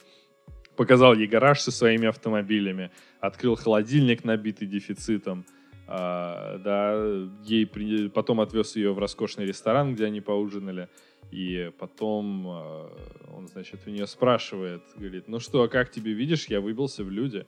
показал 0.77 1.15
ей 1.15 1.27
гараж 1.27 1.61
со 1.61 1.73
своими 1.73 2.07
автомобилями, 2.07 2.91
открыл 3.19 3.57
холодильник, 3.57 4.25
набитый 4.25 4.69
дефицитом, 4.69 5.45
а, 5.89 6.59
да, 6.59 7.29
ей 7.45 7.67
при... 7.67 8.09
потом 8.09 8.41
отвез 8.41 8.77
ее 8.77 8.93
в 8.93 8.99
роскошный 8.99 9.47
ресторан, 9.47 9.95
где 9.95 10.07
они 10.07 10.21
поужинали, 10.21 10.89
и 11.31 11.71
потом 11.79 12.47
а, 12.49 12.91
он, 13.35 13.49
значит, 13.49 13.81
у 13.87 13.91
нее 13.91 14.07
спрашивает, 14.07 14.83
говорит, 14.97 15.29
ну 15.29 15.41
что, 15.41 15.63
а 15.63 15.69
как 15.69 15.91
тебе 15.91 16.13
видишь, 16.13 16.47
я 16.47 16.61
выбился 16.61 17.05
в 17.05 17.11
люди. 17.11 17.45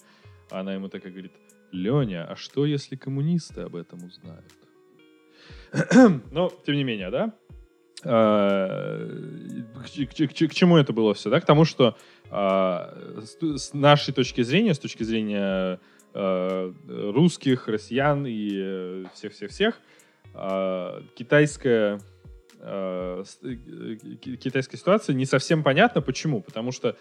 Она 0.50 0.74
ему 0.74 0.88
такая 0.88 1.12
говорит, 1.12 1.32
Леня, 1.72 2.24
а 2.24 2.36
что, 2.36 2.64
если 2.66 2.96
коммунисты 2.96 3.62
об 3.62 3.76
этом 3.76 4.00
узнают? 4.04 4.52
Но, 6.32 6.50
тем 6.64 6.74
не 6.74 6.84
менее, 6.84 7.10
да, 7.10 7.34
а, 8.04 9.06
к, 9.74 10.48
к, 10.48 10.54
чему 10.54 10.76
это 10.76 10.92
было 10.92 11.14
все, 11.14 11.30
да? 11.30 11.40
К 11.40 11.46
тому, 11.46 11.64
что 11.64 11.96
а, 12.30 12.96
с, 13.40 13.74
нашей 13.74 14.14
точки 14.14 14.42
зрения, 14.42 14.74
с 14.74 14.78
точки 14.78 15.02
зрения 15.02 15.80
русских, 16.14 17.68
россиян 17.68 18.26
и 18.26 18.50
э, 18.54 19.04
всех-всех-всех, 19.14 19.78
а, 20.34 21.02
китайская 21.14 22.00
а, 22.60 23.22
китайская 24.20 24.76
ситуация 24.76 25.14
не 25.14 25.26
совсем 25.26 25.62
понятна. 25.62 26.00
Почему? 26.00 26.40
Потому 26.40 26.72
что 26.72 26.96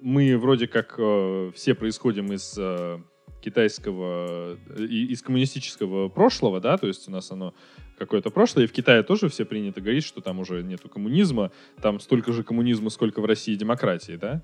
мы 0.00 0.36
вроде 0.36 0.68
как 0.68 0.94
э, 0.98 1.50
все 1.54 1.74
происходим 1.74 2.32
из 2.32 2.54
э, 2.58 2.98
китайского, 3.40 4.56
из 4.76 5.22
коммунистического 5.22 6.08
прошлого, 6.08 6.60
да, 6.60 6.76
то 6.78 6.86
есть 6.86 7.08
у 7.08 7.10
нас 7.10 7.30
оно 7.30 7.54
какое-то 7.98 8.30
прошлое, 8.30 8.64
и 8.64 8.66
в 8.66 8.72
Китае 8.72 9.02
тоже 9.02 9.28
все 9.28 9.44
принято 9.44 9.80
говорить, 9.80 10.04
что 10.04 10.20
там 10.20 10.38
уже 10.40 10.62
нету 10.62 10.88
коммунизма, 10.88 11.50
там 11.80 12.00
столько 12.00 12.32
же 12.32 12.42
коммунизма, 12.42 12.90
сколько 12.90 13.20
в 13.20 13.24
России 13.24 13.54
демократии, 13.54 14.16
да, 14.16 14.42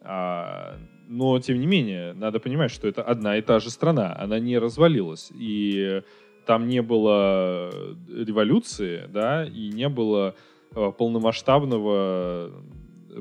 а, 0.00 0.78
но, 1.06 1.38
тем 1.40 1.60
не 1.60 1.66
менее, 1.66 2.14
надо 2.14 2.40
понимать, 2.40 2.70
что 2.70 2.88
это 2.88 3.02
одна 3.02 3.36
и 3.36 3.42
та 3.42 3.60
же 3.60 3.70
страна, 3.70 4.16
она 4.18 4.38
не 4.38 4.58
развалилась, 4.58 5.30
и 5.34 6.02
там 6.50 6.66
не 6.66 6.82
было 6.82 7.70
революции, 8.08 9.04
да, 9.08 9.44
и 9.44 9.68
не 9.68 9.88
было 9.88 10.34
э, 10.74 10.92
полномасштабного, 10.98 12.50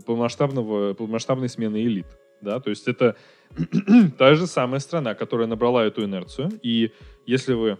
полномасштабного, 0.04 0.96
полномасштабной 0.96 1.48
смены 1.48 1.84
элит, 1.84 2.08
да, 2.42 2.60
то 2.60 2.72
есть 2.72 2.88
это 2.88 3.16
та 4.18 4.34
же 4.34 4.48
самая 4.48 4.80
страна, 4.80 5.14
которая 5.14 5.46
набрала 5.48 5.86
эту 5.86 6.04
инерцию, 6.06 6.50
и 6.64 6.92
если 7.28 7.54
вы 7.54 7.78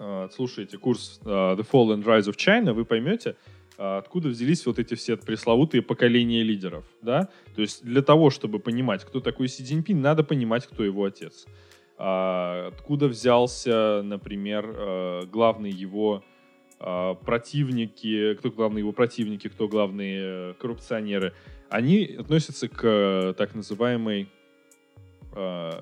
э, 0.00 0.28
слушаете 0.34 0.78
курс 0.78 1.20
э, 1.24 1.28
The 1.28 1.64
Fall 1.70 1.94
and 1.94 2.04
Rise 2.04 2.28
of 2.28 2.36
China, 2.36 2.72
вы 2.72 2.84
поймете, 2.84 3.36
э, 3.78 3.98
откуда 3.98 4.30
взялись 4.30 4.66
вот 4.66 4.80
эти 4.80 4.94
все 4.94 5.16
пресловутые 5.16 5.82
поколения 5.82 6.42
лидеров, 6.42 6.84
да? 7.02 7.28
То 7.54 7.62
есть 7.62 7.84
для 7.84 8.02
того, 8.02 8.30
чтобы 8.30 8.58
понимать, 8.58 9.04
кто 9.04 9.20
такой 9.20 9.46
Си 9.46 9.62
Цзиньпин, 9.62 10.00
надо 10.00 10.24
понимать, 10.24 10.66
кто 10.66 10.82
его 10.82 11.04
отец. 11.04 11.46
Э, 12.00 12.68
откуда 12.68 13.08
взялся, 13.08 14.00
например, 14.02 14.64
э, 14.74 15.26
главный 15.26 15.70
его 15.70 16.24
э, 16.78 17.14
противники, 17.26 18.34
кто 18.34 18.50
главные 18.50 18.80
его 18.80 18.92
противники, 18.92 19.48
кто 19.48 19.68
главные 19.68 20.54
коррупционеры, 20.54 21.34
они 21.68 22.16
относятся 22.18 22.68
к 22.68 23.34
так 23.36 23.54
называемой 23.54 24.28
к, 25.32 25.74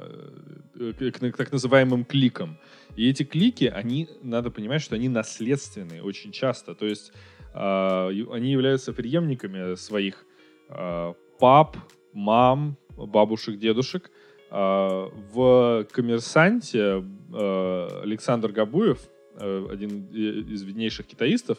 к 0.74 1.36
так 1.38 1.52
называемым 1.52 2.04
кликам. 2.04 2.58
И 2.96 3.08
эти 3.08 3.22
клики, 3.22 3.64
они, 3.64 4.08
надо 4.22 4.50
понимать, 4.50 4.82
что 4.82 4.96
они 4.96 5.08
наследственные 5.08 6.02
очень 6.02 6.32
часто. 6.32 6.74
То 6.74 6.84
есть 6.84 7.12
э, 7.54 8.08
они 8.30 8.50
являются 8.50 8.92
преемниками 8.92 9.76
своих 9.76 10.26
э, 10.68 11.14
пап, 11.38 11.76
мам, 12.12 12.76
бабушек, 12.96 13.58
дедушек. 13.58 14.10
Э, 14.50 15.08
в 15.32 15.86
«Коммерсанте» 15.92 17.04
э, 17.34 18.00
Александр 18.02 18.52
Габуев, 18.52 18.98
э, 19.36 19.66
один 19.70 20.06
из 20.12 20.62
виднейших 20.62 21.06
китаистов 21.06 21.58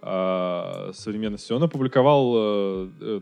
современности, 0.00 1.52
он 1.52 1.62
опубликовал 1.62 2.34
э, 2.36 3.20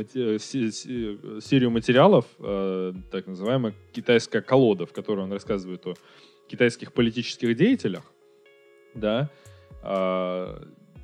серию 0.00 1.70
материалов, 1.70 2.24
так 2.38 3.26
называемая 3.26 3.74
«Китайская 3.92 4.40
колода», 4.40 4.86
в 4.86 4.94
которой 4.94 5.20
он 5.20 5.32
рассказывает 5.32 5.86
о 5.86 5.96
китайских 6.48 6.94
политических 6.94 7.54
деятелях, 7.54 8.04
да, 8.94 9.30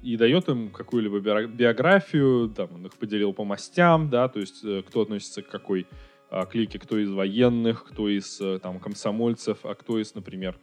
и 0.03 0.17
дает 0.17 0.49
им 0.49 0.71
какую-либо 0.71 1.21
биографию, 1.47 2.49
там, 2.49 2.69
он 2.75 2.87
их 2.87 2.95
поделил 2.95 3.33
по 3.33 3.45
мастям, 3.45 4.09
да, 4.09 4.29
то 4.29 4.41
есть 4.41 4.65
э, 4.65 4.83
кто 4.87 5.03
относится 5.03 5.43
к 5.43 5.49
какой 5.49 5.87
э, 6.31 6.47
клике, 6.51 6.79
кто 6.79 6.99
из 6.99 7.11
военных, 7.11 7.85
кто 7.85 8.09
из 8.09 8.41
э, 8.41 8.59
там 8.59 8.79
комсомольцев, 8.79 9.59
а 9.65 9.75
кто 9.75 9.99
из, 9.99 10.15
например, 10.15 10.59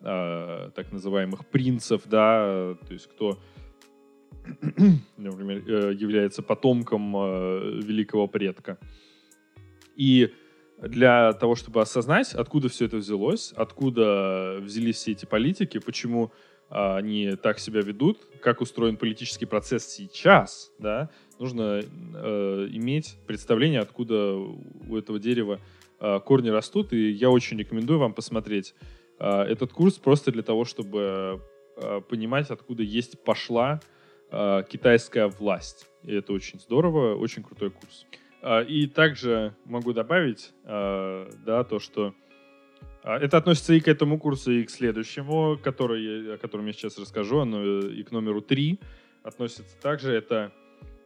э, 0.00 0.70
так 0.74 0.92
называемых 0.92 1.46
принцев, 1.46 2.02
да, 2.06 2.76
то 2.86 2.92
есть 2.92 3.06
кто 3.08 3.38
например, 5.16 5.62
э, 5.66 5.94
является 5.94 6.42
потомком 6.42 7.16
э, 7.16 7.80
великого 7.82 8.26
предка. 8.26 8.78
И 9.96 10.32
для 10.80 11.32
того, 11.34 11.54
чтобы 11.56 11.82
осознать, 11.82 12.34
откуда 12.34 12.68
все 12.68 12.86
это 12.86 12.96
взялось, 12.96 13.52
откуда 13.54 14.58
взялись 14.60 14.96
все 14.96 15.12
эти 15.12 15.26
политики, 15.26 15.78
почему 15.78 16.32
а, 16.70 16.96
они 16.96 17.36
так 17.36 17.58
себя 17.58 17.82
ведут, 17.82 18.26
как 18.40 18.60
устроен 18.60 18.96
политический 18.96 19.44
процесс 19.44 19.86
сейчас, 19.86 20.72
да, 20.78 21.10
нужно 21.40 21.82
э, 21.82 22.68
иметь 22.72 23.16
представление, 23.26 23.80
откуда 23.80 24.34
у 24.34 24.96
этого 24.96 25.18
дерева 25.18 25.58
э, 25.98 26.20
корни 26.20 26.50
растут. 26.50 26.92
И 26.92 27.10
я 27.10 27.30
очень 27.30 27.58
рекомендую 27.58 27.98
вам 27.98 28.12
посмотреть 28.12 28.74
э, 29.18 29.26
этот 29.26 29.72
курс 29.72 29.94
просто 29.94 30.30
для 30.30 30.42
того, 30.42 30.64
чтобы 30.64 31.40
э, 31.76 32.00
понимать, 32.08 32.50
откуда 32.50 32.82
есть 32.82 33.24
пошла 33.24 33.80
э, 34.30 34.62
китайская 34.68 35.28
власть. 35.28 35.88
И 36.04 36.14
это 36.14 36.32
очень 36.32 36.60
здорово, 36.60 37.16
очень 37.16 37.42
крутой 37.42 37.70
курс. 37.70 38.06
Э, 38.42 38.62
и 38.64 38.86
также 38.86 39.54
могу 39.64 39.94
добавить, 39.94 40.52
э, 40.64 41.30
да, 41.46 41.64
то, 41.64 41.78
что 41.78 42.14
э, 43.02 43.12
это 43.14 43.38
относится 43.38 43.72
и 43.72 43.80
к 43.80 43.88
этому 43.88 44.18
курсу, 44.18 44.52
и 44.52 44.64
к 44.64 44.70
следующему, 44.70 45.58
который, 45.62 46.34
о 46.34 46.36
котором 46.36 46.66
я 46.66 46.74
сейчас 46.74 46.98
расскажу, 46.98 47.38
оно 47.38 47.80
и 47.80 48.02
к 48.02 48.10
номеру 48.10 48.42
три 48.42 48.78
относится 49.22 49.80
также. 49.80 50.12
Это 50.12 50.52
э, 50.56 50.60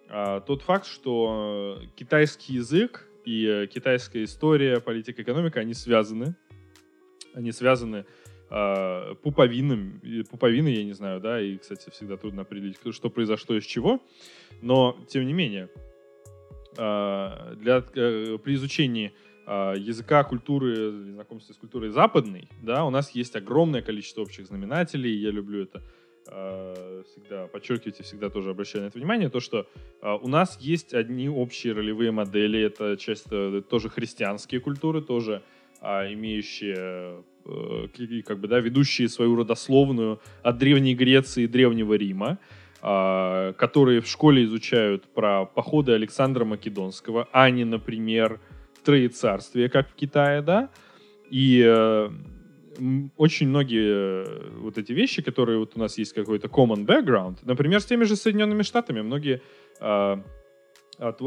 тот 0.08 0.62
факт, 0.62 0.86
что 0.86 1.80
китайский 1.96 2.54
язык 2.54 3.08
и 3.24 3.68
китайская 3.72 4.24
история, 4.24 4.80
политика, 4.80 5.22
экономика, 5.22 5.60
они 5.60 5.74
связаны. 5.74 6.36
Они 7.34 7.50
связаны 7.52 8.04
э, 8.50 9.14
пуповином, 9.22 10.00
пуповины, 10.30 10.68
я 10.68 10.84
не 10.84 10.92
знаю, 10.92 11.20
да, 11.20 11.40
и, 11.40 11.56
кстати, 11.56 11.90
всегда 11.90 12.16
трудно 12.16 12.42
определить, 12.42 12.78
что 12.92 13.10
произошло 13.10 13.56
из 13.56 13.64
чего, 13.64 14.00
но, 14.62 14.96
тем 15.08 15.26
не 15.26 15.32
менее, 15.32 15.68
э, 16.76 17.54
для, 17.56 17.84
э, 17.94 18.38
при 18.38 18.54
изучении 18.54 19.12
э, 19.46 19.74
языка, 19.76 20.24
культуры, 20.24 20.92
знакомстве 20.92 21.54
с 21.54 21.58
культурой 21.58 21.90
западной, 21.90 22.48
да, 22.62 22.84
у 22.84 22.90
нас 22.90 23.10
есть 23.10 23.34
огромное 23.36 23.82
количество 23.82 24.22
общих 24.22 24.46
знаменателей, 24.46 25.14
я 25.16 25.30
люблю 25.30 25.62
это 25.62 25.82
всегда 26.24 27.46
подчеркивать 27.52 28.00
и 28.00 28.02
всегда 28.02 28.30
тоже 28.30 28.50
обращаю 28.50 28.84
на 28.84 28.88
это 28.88 28.98
внимание, 28.98 29.28
то, 29.28 29.40
что 29.40 29.66
у 30.02 30.28
нас 30.28 30.58
есть 30.58 30.94
одни 30.94 31.28
общие 31.28 31.74
ролевые 31.74 32.12
модели, 32.12 32.60
это 32.60 32.96
часто 32.96 33.60
тоже 33.62 33.90
христианские 33.90 34.60
культуры, 34.60 35.02
тоже 35.02 35.42
имеющие 35.82 37.22
Э, 37.46 37.88
как 38.24 38.40
бы, 38.40 38.48
да, 38.48 38.60
ведущие 38.60 39.08
свою 39.08 39.36
родословную 39.36 40.20
от 40.42 40.58
Древней 40.58 40.94
Греции 40.94 41.44
и 41.44 41.46
Древнего 41.46 41.94
Рима, 41.94 42.38
а, 42.80 43.52
которые 43.54 44.00
в 44.00 44.08
школе 44.08 44.44
изучают 44.44 45.04
про 45.04 45.44
походы 45.44 45.92
Александра 45.92 46.44
Македонского, 46.44 47.28
а 47.32 47.50
не, 47.50 47.64
например, 47.64 48.40
Троецарствие, 48.82 49.68
как 49.68 49.90
в 49.90 49.94
Китае, 49.94 50.42
да, 50.42 50.70
и 51.30 51.62
э, 51.66 52.10
очень 53.16 53.48
многие 53.48 54.24
э, 54.24 54.50
вот 54.58 54.78
эти 54.78 54.92
вещи, 54.92 55.22
которые 55.22 55.58
вот 55.58 55.72
у 55.76 55.80
нас 55.80 55.98
есть 55.98 56.12
какой-то 56.12 56.48
common 56.48 56.86
background, 56.86 57.38
например, 57.42 57.80
с 57.80 57.84
теми 57.84 58.04
же 58.04 58.16
Соединенными 58.16 58.62
Штатами, 58.62 59.02
многие 59.02 59.40
э, 59.80 60.16
от, 60.98 61.20
э, 61.20 61.24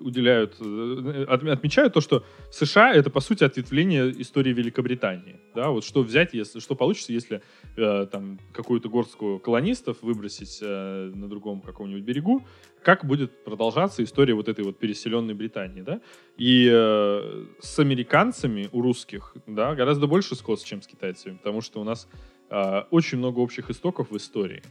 уделяют, 0.00 0.56
э, 0.60 1.24
от, 1.28 1.44
отмечают 1.44 1.94
то, 1.94 2.00
что 2.00 2.24
США 2.50 2.92
это 2.92 3.10
по 3.10 3.20
сути 3.20 3.44
ответвление 3.44 4.10
истории 4.20 4.52
Великобритании. 4.52 5.40
Да, 5.54 5.70
вот 5.70 5.84
что 5.84 6.02
взять, 6.02 6.34
если, 6.34 6.60
что 6.60 6.74
получится, 6.74 7.12
если 7.12 7.42
э, 7.76 8.06
там 8.10 8.38
какую-то 8.52 8.88
горстку 8.88 9.38
колонистов 9.38 10.02
выбросить 10.02 10.58
э, 10.62 11.10
на 11.14 11.28
другом 11.28 11.60
каком-нибудь 11.60 12.02
берегу, 12.02 12.44
как 12.82 13.04
будет 13.04 13.44
продолжаться 13.44 14.02
история 14.02 14.34
вот 14.34 14.48
этой 14.48 14.64
вот 14.64 14.78
переселенной 14.78 15.34
Британии, 15.34 15.82
да? 15.82 16.00
И 16.36 16.68
э, 16.70 17.44
с 17.60 17.78
американцами 17.78 18.68
у 18.72 18.82
русских, 18.82 19.34
да, 19.46 19.74
гораздо 19.74 20.06
больше 20.06 20.34
скос, 20.34 20.62
чем 20.62 20.82
с 20.82 20.86
китайцами, 20.86 21.36
потому 21.36 21.60
что 21.60 21.80
у 21.80 21.84
нас 21.84 22.08
э, 22.50 22.82
очень 22.90 23.18
много 23.18 23.38
общих 23.38 23.70
истоков 23.70 24.10
в 24.10 24.16
истории. 24.16 24.62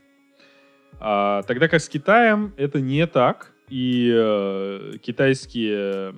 А, 1.00 1.42
тогда 1.44 1.68
как 1.68 1.82
с 1.82 1.90
Китаем 1.90 2.54
это 2.58 2.80
не 2.80 3.08
так, 3.08 3.54
и 3.72 4.12
э, 4.14 4.98
китайские, 5.02 6.14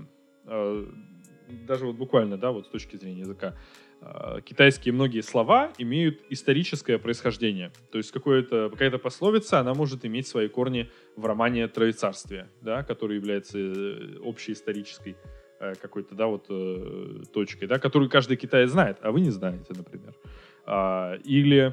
э, 0.47 0.85
даже 1.67 1.85
вот 1.85 1.95
буквально, 1.95 2.35
да, 2.35 2.51
вот 2.51 2.65
с 2.65 2.69
точки 2.69 2.95
зрения 2.95 3.19
языка, 3.19 3.55
э, 4.01 4.39
китайские 4.43 4.91
многие 4.91 5.21
слова 5.21 5.71
имеют 5.77 6.21
историческое 6.31 6.97
происхождение. 6.97 7.71
То 7.91 7.99
есть 7.99 8.11
какое-то, 8.11 8.71
какая-то 8.71 8.97
пословица, 8.97 9.59
она 9.59 9.75
может 9.75 10.03
иметь 10.03 10.27
свои 10.27 10.47
корни 10.47 10.89
в 11.15 11.27
романе 11.27 11.67
«Троецарствие», 11.67 12.49
да, 12.61 12.81
который 12.81 13.17
является 13.17 13.59
э, 13.59 14.17
общей 14.23 14.53
исторической 14.53 15.15
э, 15.59 15.75
какой-то, 15.75 16.15
да, 16.15 16.25
вот 16.25 16.47
э, 16.49 17.21
точкой, 17.31 17.67
да, 17.67 17.77
которую 17.77 18.09
каждый 18.09 18.35
китаец 18.35 18.71
знает, 18.71 18.97
а 19.01 19.11
вы 19.11 19.21
не 19.21 19.29
знаете, 19.29 19.73
например. 19.75 20.15
А, 20.65 21.17
или 21.23 21.71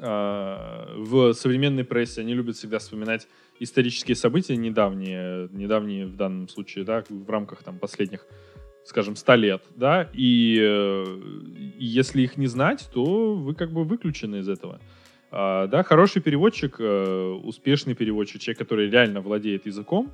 а, 0.00 0.92
в 0.96 1.32
современной 1.34 1.84
прессе 1.84 2.20
они 2.20 2.34
любят 2.34 2.56
всегда 2.56 2.78
вспоминать 2.78 3.28
исторические 3.60 4.16
события 4.16 4.56
недавние, 4.56 5.48
недавние 5.52 6.06
в 6.06 6.16
данном 6.16 6.48
случае, 6.48 6.84
да, 6.84 7.04
в 7.08 7.30
рамках 7.30 7.62
там 7.62 7.78
последних, 7.78 8.26
скажем, 8.84 9.16
100 9.16 9.34
лет, 9.34 9.62
да, 9.76 10.10
и, 10.12 10.58
э, 10.60 11.04
и 11.78 11.84
если 11.84 12.22
их 12.22 12.36
не 12.36 12.46
знать, 12.46 12.88
то 12.92 13.34
вы 13.34 13.54
как 13.54 13.72
бы 13.72 13.84
выключены 13.84 14.36
из 14.36 14.48
этого. 14.48 14.80
А, 15.30 15.66
да, 15.66 15.82
хороший 15.82 16.22
переводчик, 16.22 16.76
э, 16.78 17.38
успешный 17.42 17.94
переводчик, 17.94 18.40
человек, 18.40 18.58
который 18.58 18.90
реально 18.90 19.20
владеет 19.20 19.66
языком, 19.66 20.12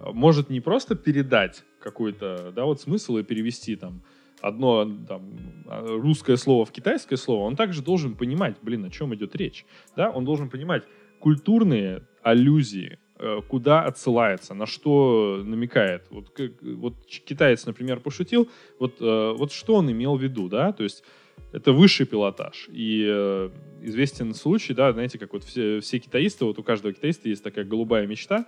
может 0.00 0.50
не 0.50 0.60
просто 0.60 0.94
передать 0.94 1.64
какой-то, 1.80 2.52
да, 2.54 2.64
вот 2.64 2.80
смысл 2.80 3.16
и 3.16 3.22
перевести 3.22 3.76
там 3.76 4.02
одно 4.40 4.84
там, 5.08 5.22
русское 5.66 6.36
слово 6.36 6.64
в 6.64 6.70
китайское 6.70 7.16
слово, 7.16 7.44
он 7.44 7.56
также 7.56 7.82
должен 7.82 8.14
понимать, 8.14 8.56
блин, 8.62 8.84
о 8.84 8.90
чем 8.90 9.14
идет 9.14 9.34
речь. 9.34 9.64
Да? 9.96 10.10
Он 10.10 10.24
должен 10.24 10.50
понимать 10.50 10.84
культурные 11.20 12.02
аллюзии, 12.26 12.98
э, 13.18 13.40
куда 13.48 13.84
отсылается, 13.84 14.54
на 14.54 14.66
что 14.66 15.42
намекает. 15.44 16.06
Вот, 16.10 16.30
как, 16.30 16.52
вот 16.62 16.94
китаец, 17.06 17.66
например, 17.66 18.00
пошутил, 18.00 18.48
вот, 18.80 19.00
э, 19.00 19.34
вот 19.38 19.52
что 19.52 19.74
он 19.74 19.90
имел 19.92 20.16
в 20.16 20.22
виду, 20.22 20.48
да, 20.48 20.72
то 20.72 20.82
есть 20.82 21.04
это 21.52 21.72
высший 21.72 22.06
пилотаж. 22.06 22.68
И 22.72 23.06
э, 23.08 23.50
известен 23.82 24.34
случай, 24.34 24.74
да, 24.74 24.92
знаете, 24.92 25.18
как 25.18 25.32
вот 25.32 25.44
все, 25.44 25.80
все 25.80 26.00
китаисты, 26.00 26.44
вот 26.44 26.58
у 26.58 26.64
каждого 26.64 26.92
китаиста 26.92 27.28
есть 27.28 27.44
такая 27.44 27.64
голубая 27.64 28.06
мечта, 28.06 28.46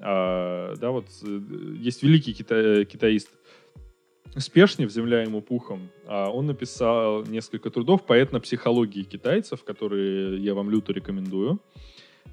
а, 0.00 0.74
да, 0.74 0.90
вот 0.90 1.06
есть 1.78 2.02
великий 2.02 2.34
кита, 2.34 2.84
китаист 2.84 3.30
Спешнев, 4.36 4.90
«Земля 4.90 5.22
ему 5.22 5.40
пухом», 5.40 5.88
а 6.06 6.28
он 6.28 6.46
написал 6.46 7.24
несколько 7.24 7.70
трудов 7.70 8.04
по 8.04 8.14
этнопсихологии 8.14 9.04
китайцев, 9.04 9.62
которые 9.62 10.38
я 10.42 10.54
вам 10.54 10.70
люто 10.70 10.92
рекомендую. 10.92 11.60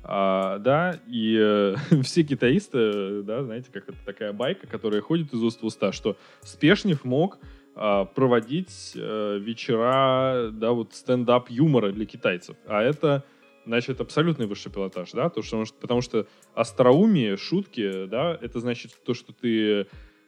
А, 0.03 0.57
да, 0.59 0.99
и 1.07 1.37
э, 1.39 1.75
все 2.03 2.23
китаисты, 2.23 3.21
да, 3.23 3.43
знаете, 3.43 3.69
как 3.71 3.89
это 3.89 3.97
такая 4.05 4.33
байка, 4.33 4.67
которая 4.67 5.01
ходит 5.01 5.33
из 5.33 5.43
уст 5.43 5.61
в 5.61 5.65
уста, 5.65 5.91
что 5.91 6.17
Спешнев 6.41 7.05
мог 7.05 7.37
а, 7.75 8.05
проводить 8.05 8.93
а, 8.95 9.37
вечера, 9.37 10.49
да, 10.51 10.71
вот 10.71 10.93
стендап 10.93 11.49
юмора 11.49 11.91
для 11.91 12.05
китайцев. 12.05 12.57
А 12.65 12.81
это, 12.81 13.23
значит, 13.65 14.01
абсолютный 14.01 14.47
высший 14.47 14.71
пилотаж, 14.71 15.11
да, 15.11 15.29
то, 15.29 15.41
что, 15.41 15.63
потому 15.79 16.01
что 16.01 16.27
остроумие, 16.55 17.37
шутки, 17.37 18.07
да, 18.07 18.37
это 18.41 18.59
значит 18.59 18.91
то, 19.05 19.13
что 19.13 19.33
ты 19.33 19.87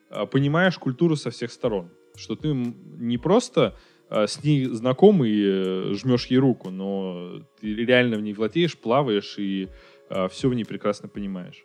а, 0.10 0.26
понимаешь 0.28 0.78
культуру 0.78 1.16
со 1.16 1.32
всех 1.32 1.52
сторон. 1.52 1.90
Что 2.16 2.36
ты 2.36 2.54
не 2.54 3.18
просто 3.18 3.76
с 4.28 4.44
ней 4.44 4.66
знаком 4.66 5.24
и 5.24 5.44
э, 5.44 5.94
жмешь 5.94 6.28
ей 6.28 6.38
руку, 6.38 6.70
но 6.70 7.42
ты 7.60 7.74
реально 7.74 8.18
в 8.18 8.22
ней 8.22 8.34
владеешь, 8.34 8.78
плаваешь 8.78 9.36
и 9.38 9.70
а, 10.10 10.28
все 10.28 10.50
в 10.50 10.54
ней 10.54 10.64
прекрасно 10.64 11.08
понимаешь. 11.10 11.64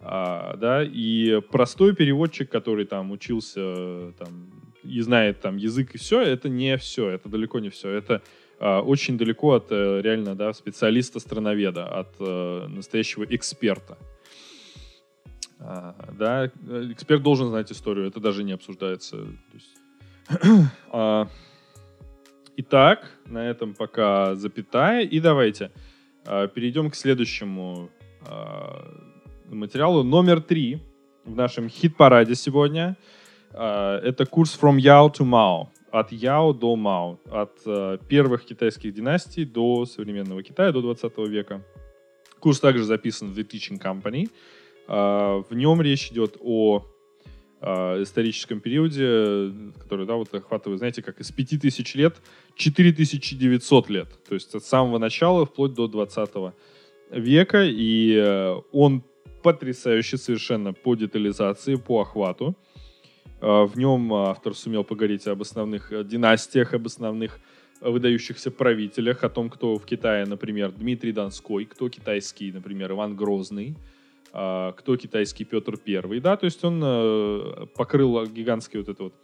А, 0.00 0.56
да, 0.56 0.84
и 0.84 1.40
простой 1.50 1.94
переводчик, 1.94 2.50
который 2.50 2.84
там 2.84 3.10
учился 3.10 4.12
там, 4.18 4.50
и 4.82 5.00
знает 5.00 5.40
там 5.40 5.56
язык 5.56 5.94
и 5.94 5.98
все, 5.98 6.20
это 6.20 6.48
не 6.48 6.76
все, 6.76 7.08
это 7.08 7.28
далеко 7.28 7.58
не 7.58 7.70
все. 7.70 7.90
Это 7.90 8.22
а, 8.60 8.82
очень 8.82 9.18
далеко 9.18 9.54
от 9.54 9.66
э, 9.70 10.00
реально 10.02 10.36
да, 10.36 10.52
специалиста-страноведа, 10.52 11.86
от 11.86 12.14
а, 12.20 12.68
настоящего 12.68 13.24
эксперта. 13.24 13.98
А, 15.58 15.96
да, 16.18 16.46
эксперт 16.92 17.22
должен 17.22 17.48
знать 17.48 17.72
историю, 17.72 18.06
это 18.06 18.20
даже 18.20 18.44
не 18.44 18.52
обсуждается. 18.52 19.26
а, 20.92 21.28
итак, 22.56 23.10
на 23.26 23.48
этом 23.48 23.74
пока 23.74 24.34
запятая. 24.34 25.02
И 25.02 25.20
давайте 25.20 25.70
а, 26.26 26.46
перейдем 26.46 26.90
к 26.90 26.94
следующему 26.94 27.90
а, 28.26 28.86
материалу. 29.50 30.02
Номер 30.02 30.40
три 30.40 30.80
в 31.24 31.34
нашем 31.34 31.68
хит-параде 31.68 32.34
сегодня. 32.34 32.96
А, 33.52 34.00
это 34.00 34.26
курс 34.26 34.58
From 34.60 34.76
Yao 34.76 35.12
to 35.12 35.24
Mao. 35.24 35.68
От 35.90 36.10
Яо 36.10 36.52
до 36.52 36.76
Мао. 36.76 37.18
От 37.30 37.60
а, 37.66 37.98
первых 38.08 38.44
китайских 38.44 38.94
династий 38.94 39.44
до 39.44 39.86
современного 39.86 40.42
Китая, 40.42 40.72
до 40.72 40.80
20 40.80 41.18
века. 41.28 41.62
Курс 42.40 42.60
также 42.60 42.84
записан 42.84 43.32
в 43.32 43.38
The 43.38 43.46
Teaching 43.46 43.80
Company. 43.80 44.28
А, 44.86 45.42
в 45.48 45.54
нем 45.54 45.80
речь 45.80 46.10
идет 46.10 46.36
о 46.40 46.84
а, 47.66 48.02
историческом 48.02 48.60
периоде, 48.60 49.50
который, 49.78 50.04
да, 50.04 50.16
вот 50.16 50.34
охватывает, 50.34 50.80
знаете, 50.80 51.00
как 51.02 51.18
из 51.20 51.32
5000 51.32 51.94
лет 51.94 52.16
4900 52.56 53.88
лет. 53.88 54.08
То 54.28 54.34
есть 54.34 54.54
от 54.54 54.64
самого 54.64 54.98
начала 54.98 55.46
вплоть 55.46 55.72
до 55.72 55.88
20 55.88 56.30
века. 57.10 57.64
И 57.64 58.16
э, 58.16 58.60
он 58.70 59.02
потрясающий 59.42 60.18
совершенно 60.18 60.74
по 60.74 60.94
детализации, 60.94 61.76
по 61.76 62.02
охвату. 62.02 62.54
А, 63.40 63.64
в 63.64 63.78
нем 63.78 64.12
автор 64.12 64.54
сумел 64.54 64.84
поговорить 64.84 65.26
об 65.26 65.40
основных 65.40 65.90
э, 65.90 66.04
династиях, 66.04 66.74
об 66.74 66.84
основных 66.84 67.40
выдающихся 67.80 68.50
правителях, 68.50 69.24
о 69.24 69.30
том, 69.30 69.48
кто 69.48 69.76
в 69.76 69.86
Китае, 69.86 70.26
например, 70.26 70.70
Дмитрий 70.70 71.12
Донской, 71.12 71.64
кто 71.64 71.88
китайский, 71.88 72.52
например, 72.52 72.92
Иван 72.92 73.16
Грозный, 73.16 73.74
кто 74.34 74.96
китайский 74.96 75.44
Петр 75.44 75.76
Первый, 75.76 76.18
да, 76.18 76.36
то 76.36 76.46
есть 76.46 76.64
он 76.64 76.82
э, 76.84 77.66
покрыл 77.76 78.26
гигантский 78.26 78.80
вот 78.80 78.88
этот 78.88 79.00
вот 79.00 79.14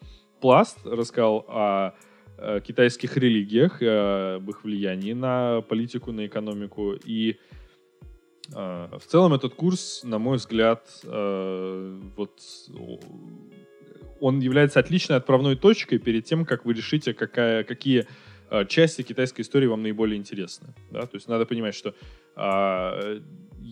пласт, 0.40 0.78
рассказал 0.86 1.44
о 1.48 1.94
э, 2.38 2.60
китайских 2.60 3.16
религиях, 3.16 3.82
э, 3.82 4.36
об 4.36 4.48
их 4.48 4.62
влиянии 4.62 5.12
на 5.12 5.62
политику, 5.62 6.12
на 6.12 6.26
экономику. 6.26 6.94
И 7.04 7.38
в 8.52 9.02
целом 9.06 9.34
этот 9.34 9.54
курс, 9.54 10.02
на 10.02 10.18
мой 10.18 10.38
взгляд, 10.38 10.88
вот 11.04 12.40
он 14.20 14.40
является 14.40 14.80
отличной 14.80 15.18
отправной 15.18 15.54
точкой 15.54 15.98
перед 15.98 16.24
тем, 16.24 16.44
как 16.44 16.64
вы 16.64 16.72
решите, 16.72 17.14
какая, 17.14 17.62
какие 17.62 18.08
части 18.66 19.02
китайской 19.02 19.42
истории 19.42 19.66
вам 19.66 19.82
наиболее 19.82 20.18
интересны. 20.18 20.74
Да? 20.90 21.02
То 21.02 21.14
есть 21.14 21.28
надо 21.28 21.46
понимать, 21.46 21.76
что 21.76 21.94
а, 22.34 23.20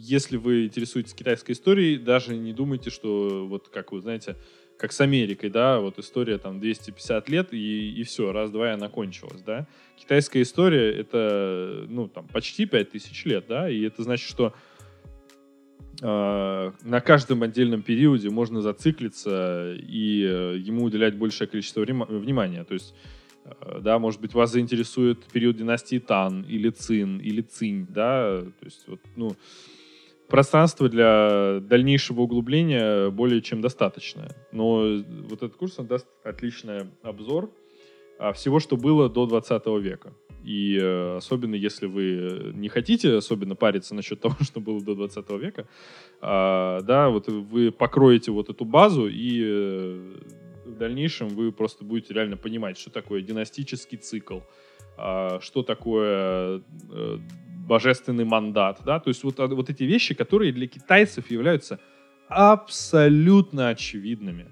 если 0.01 0.37
вы 0.37 0.67
интересуетесь 0.67 1.15
китайской 1.15 1.53
историей, 1.53 1.99
даже 1.99 2.37
не 2.37 2.53
думайте, 2.53 2.91
что 2.91 3.47
вот 3.49 3.69
как 3.69 3.93
вы 3.93 4.01
знаете, 4.01 4.37
как 4.79 4.93
с 4.93 5.01
Америкой, 5.01 5.51
да, 5.51 5.81
вот 5.81 5.99
история 5.99 6.39
там 6.39 6.61
250 6.61 7.29
лет 7.29 7.53
и, 7.53 7.93
и 7.93 8.03
все, 8.05 8.33
раз-два 8.33 8.71
и 8.71 8.73
она 8.73 8.89
кончилась, 8.89 9.43
да. 9.43 9.67
Китайская 9.97 10.43
история 10.43 10.93
это, 10.93 11.85
ну, 11.89 12.09
там, 12.09 12.29
почти 12.29 12.65
5000 12.65 13.25
лет, 13.27 13.45
да, 13.49 13.69
и 13.69 13.83
это 13.83 14.05
значит, 14.05 14.29
что 14.29 14.55
э, 16.01 16.73
на 16.83 17.01
каждом 17.01 17.43
отдельном 17.43 17.83
периоде 17.83 18.31
можно 18.31 18.63
зациклиться 18.63 19.75
и 19.77 20.23
э, 20.23 20.57
ему 20.59 20.85
уделять 20.85 21.17
большее 21.17 21.49
количество 21.49 21.81
внимания, 21.81 22.63
то 22.65 22.75
есть 22.75 22.95
э, 23.45 23.81
да, 23.83 23.99
может 23.99 24.21
быть, 24.21 24.33
вас 24.33 24.53
заинтересует 24.53 25.25
период 25.25 25.57
династии 25.57 25.99
Тан 25.99 26.43
или 26.43 26.71
Цин 26.71 27.19
или 27.19 27.41
Цинь, 27.43 27.87
да, 27.89 28.43
то 28.43 28.65
есть 28.65 28.85
вот, 28.87 29.01
ну, 29.17 29.37
пространство 30.29 30.89
для 30.89 31.61
дальнейшего 31.61 32.23
углубления 32.23 33.11
более 33.11 33.43
чем 33.43 33.61
достаточное. 33.61 34.37
Но 34.53 35.03
вот 35.29 35.43
этот 35.43 35.57
курс 35.57 35.79
он 35.79 35.87
даст 35.87 36.07
отличный 36.23 36.87
обзор 37.03 37.51
а, 38.19 38.33
всего, 38.33 38.61
что 38.61 38.77
было 38.77 39.09
до 39.09 39.27
20 39.27 39.67
века. 39.81 40.13
И 40.45 40.79
э, 40.81 41.17
особенно 41.17 41.57
если 41.57 41.87
вы 41.87 42.53
не 42.55 42.69
хотите 42.69 43.17
особенно 43.17 43.55
париться 43.57 43.95
насчет 43.95 44.21
того, 44.23 44.37
что 44.41 44.61
было 44.61 44.81
до 44.81 44.95
20 44.95 45.31
века, 45.31 45.67
э, 46.21 46.81
да, 46.83 47.09
вот 47.09 47.29
вы 47.29 47.73
покроете 47.73 48.31
вот 48.31 48.49
эту 48.49 48.65
базу, 48.65 49.09
и 49.09 49.43
э, 49.45 50.17
в 50.65 50.77
дальнейшем 50.77 51.29
вы 51.29 51.53
просто 51.53 51.85
будете 51.85 52.15
реально 52.15 52.37
понимать, 52.37 52.79
что 52.79 52.91
такое 52.91 53.21
династический 53.23 53.99
цикл, 53.99 54.41
э, 54.97 55.39
что 55.41 55.63
такое 55.63 56.63
э, 56.93 57.19
божественный 57.69 58.25
мандат, 58.25 58.81
да, 58.85 58.99
то 58.99 59.09
есть 59.09 59.23
вот, 59.23 59.39
вот 59.39 59.71
эти 59.71 59.85
вещи, 59.85 60.15
которые 60.15 60.53
для 60.53 60.67
китайцев 60.67 61.31
являются 61.31 61.79
абсолютно 62.29 63.69
очевидными, 63.69 64.47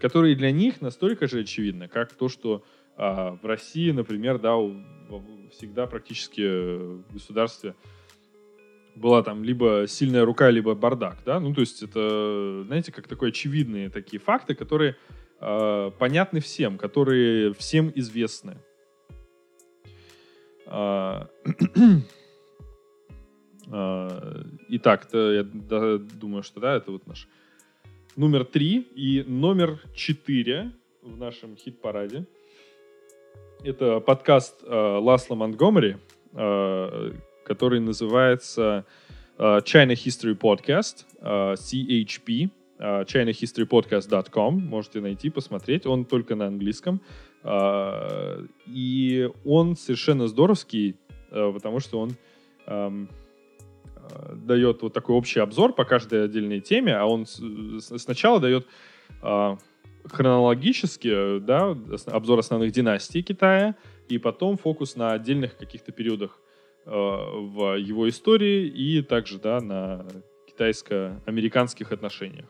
которые 0.00 0.34
для 0.34 0.50
них 0.50 0.80
настолько 0.80 1.28
же 1.28 1.40
очевидны, 1.40 1.88
как 1.88 2.14
то, 2.14 2.28
что 2.28 2.64
а, 2.96 3.38
в 3.42 3.46
России, 3.46 3.90
например, 3.90 4.38
да, 4.38 4.56
всегда 5.52 5.86
практически 5.86 6.40
в 6.40 7.12
государстве 7.12 7.74
была 8.96 9.22
там 9.22 9.44
либо 9.44 9.84
сильная 9.86 10.24
рука, 10.24 10.50
либо 10.50 10.74
бардак, 10.74 11.18
да, 11.24 11.38
ну 11.40 11.54
то 11.54 11.60
есть 11.60 11.82
это, 11.82 12.64
знаете, 12.66 12.92
как 12.92 13.06
такие 13.08 13.28
очевидные 13.28 13.90
такие 13.90 14.18
факты, 14.18 14.54
которые 14.54 14.96
э, 15.40 15.90
понятны 15.98 16.40
всем, 16.40 16.78
которые 16.78 17.52
всем 17.52 17.92
известны. 17.94 18.56
А, 23.70 24.08
а, 24.10 24.46
итак, 24.68 25.08
я 25.12 25.42
думаю, 25.42 26.42
что 26.42 26.60
да, 26.60 26.76
это 26.76 26.90
вот 26.90 27.06
наш 27.06 27.28
номер 28.16 28.44
три 28.44 28.80
и 28.94 29.22
номер 29.26 29.80
четыре 29.94 30.72
в 31.02 31.18
нашем 31.18 31.56
хит-параде. 31.56 32.26
Это 33.64 34.00
подкаст 34.00 34.62
э, 34.64 34.70
Ласла 34.70 35.34
Монтгомери, 35.34 35.96
э, 36.32 37.12
который 37.44 37.80
называется 37.80 38.84
China 39.36 39.92
History 39.92 40.36
Podcast, 40.36 41.04
CHP, 41.22 42.50
chinahistorypodcast.com. 42.80 44.66
Можете 44.66 45.00
найти, 45.00 45.30
посмотреть. 45.30 45.86
Он 45.86 46.04
только 46.04 46.34
на 46.34 46.48
английском. 46.48 47.00
И 48.66 49.30
он 49.44 49.76
совершенно 49.76 50.26
здоровский, 50.26 50.96
потому 51.30 51.78
что 51.78 52.00
он 52.00 52.16
дает 54.32 54.82
вот 54.82 54.92
такой 54.92 55.16
общий 55.16 55.40
обзор 55.40 55.72
по 55.72 55.84
каждой 55.84 56.24
отдельной 56.24 56.60
теме, 56.60 56.96
а 56.96 57.04
он 57.06 57.26
сначала 57.26 58.40
дает 58.40 58.66
э, 59.22 59.56
хронологически, 60.04 61.38
да, 61.40 61.76
обзор 62.06 62.38
основных 62.38 62.72
династий 62.72 63.22
Китая, 63.22 63.74
и 64.08 64.18
потом 64.18 64.56
фокус 64.56 64.96
на 64.96 65.12
отдельных 65.12 65.56
каких-то 65.56 65.92
периодах 65.92 66.40
э, 66.86 66.90
в 66.90 67.76
его 67.76 68.08
истории 68.08 68.66
и 68.66 69.02
также, 69.02 69.38
да, 69.38 69.60
на 69.60 70.06
китайско-американских 70.46 71.92
отношениях. 71.92 72.46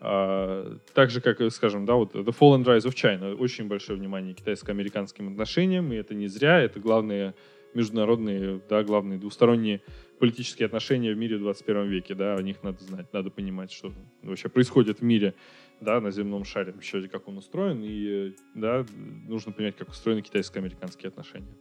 А, 0.00 0.76
так 0.94 1.10
же, 1.10 1.20
как, 1.20 1.40
скажем, 1.52 1.86
да, 1.86 1.94
вот 1.94 2.14
The 2.14 2.34
Fall 2.38 2.58
and 2.58 2.64
Rise 2.64 2.86
of 2.86 2.94
China. 2.94 3.34
Очень 3.34 3.66
большое 3.66 3.98
внимание 3.98 4.34
китайско-американским 4.34 5.28
отношениям, 5.28 5.92
и 5.92 5.96
это 5.96 6.14
не 6.14 6.28
зря, 6.28 6.60
это 6.60 6.80
главные 6.80 7.34
международные, 7.74 8.60
да, 8.68 8.82
главные 8.82 9.18
двусторонние 9.18 9.82
политические 10.18 10.66
отношения 10.66 11.12
в 11.12 11.16
мире 11.16 11.36
в 11.36 11.40
21 11.40 11.88
веке, 11.88 12.14
да, 12.14 12.34
о 12.34 12.42
них 12.42 12.62
надо 12.62 12.82
знать, 12.82 13.12
надо 13.12 13.30
понимать, 13.30 13.72
что 13.72 13.92
вообще 14.22 14.48
происходит 14.48 15.00
в 15.00 15.02
мире 15.02 15.34
да, 15.80 16.00
на 16.00 16.10
земном 16.10 16.44
шаре, 16.44 16.72
вообще 16.72 17.06
как 17.08 17.28
он 17.28 17.38
устроен, 17.38 17.82
и 17.82 18.34
да, 18.54 18.84
нужно 19.28 19.52
понять, 19.52 19.76
как 19.76 19.88
устроены 19.88 20.22
китайско-американские 20.22 21.08
отношения. 21.08 21.56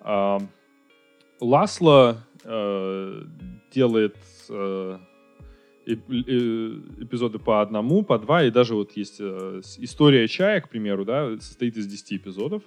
А, 0.00 0.38
Ласло 1.40 2.24
э, 2.44 3.22
делает 3.72 4.16
э, 4.48 4.98
эпизоды 5.86 7.38
по 7.38 7.62
одному, 7.62 8.02
по 8.02 8.18
два, 8.18 8.42
и 8.44 8.50
даже 8.50 8.74
вот 8.74 8.92
есть 8.92 9.18
э, 9.20 9.60
история 9.78 10.26
чая, 10.28 10.60
к 10.60 10.68
примеру, 10.68 11.04
да, 11.04 11.36
состоит 11.38 11.76
из 11.76 11.86
10 11.86 12.14
эпизодов. 12.14 12.62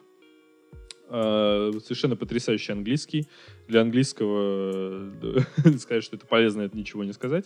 Э, 1.14 1.74
совершенно 1.84 2.16
потрясающий 2.16 2.72
английский. 2.72 3.28
Для 3.68 3.82
английского 3.82 5.12
э, 5.22 5.40
сказать, 5.78 6.06
что 6.06 6.16
это 6.16 6.26
полезно, 6.26 6.62
это 6.62 6.78
ничего 6.78 7.04
не 7.04 7.12
сказать. 7.12 7.46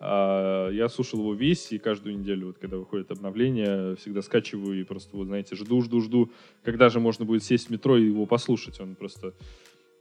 А, 0.00 0.70
я 0.70 0.88
слушал 0.88 1.20
его 1.20 1.34
весь, 1.34 1.70
и 1.70 1.78
каждую 1.78 2.18
неделю, 2.18 2.46
вот, 2.48 2.58
когда 2.58 2.78
выходит 2.78 3.10
обновление, 3.10 3.94
всегда 3.96 4.22
скачиваю 4.22 4.80
и 4.80 4.84
просто, 4.84 5.16
вот, 5.18 5.26
знаете, 5.26 5.54
жду, 5.54 5.82
жду, 5.82 6.00
жду, 6.00 6.32
когда 6.62 6.88
же 6.88 6.98
можно 6.98 7.26
будет 7.26 7.44
сесть 7.44 7.66
в 7.66 7.70
метро 7.70 7.98
и 7.98 8.06
его 8.06 8.24
послушать. 8.24 8.80
Он 8.80 8.94
просто, 8.94 9.34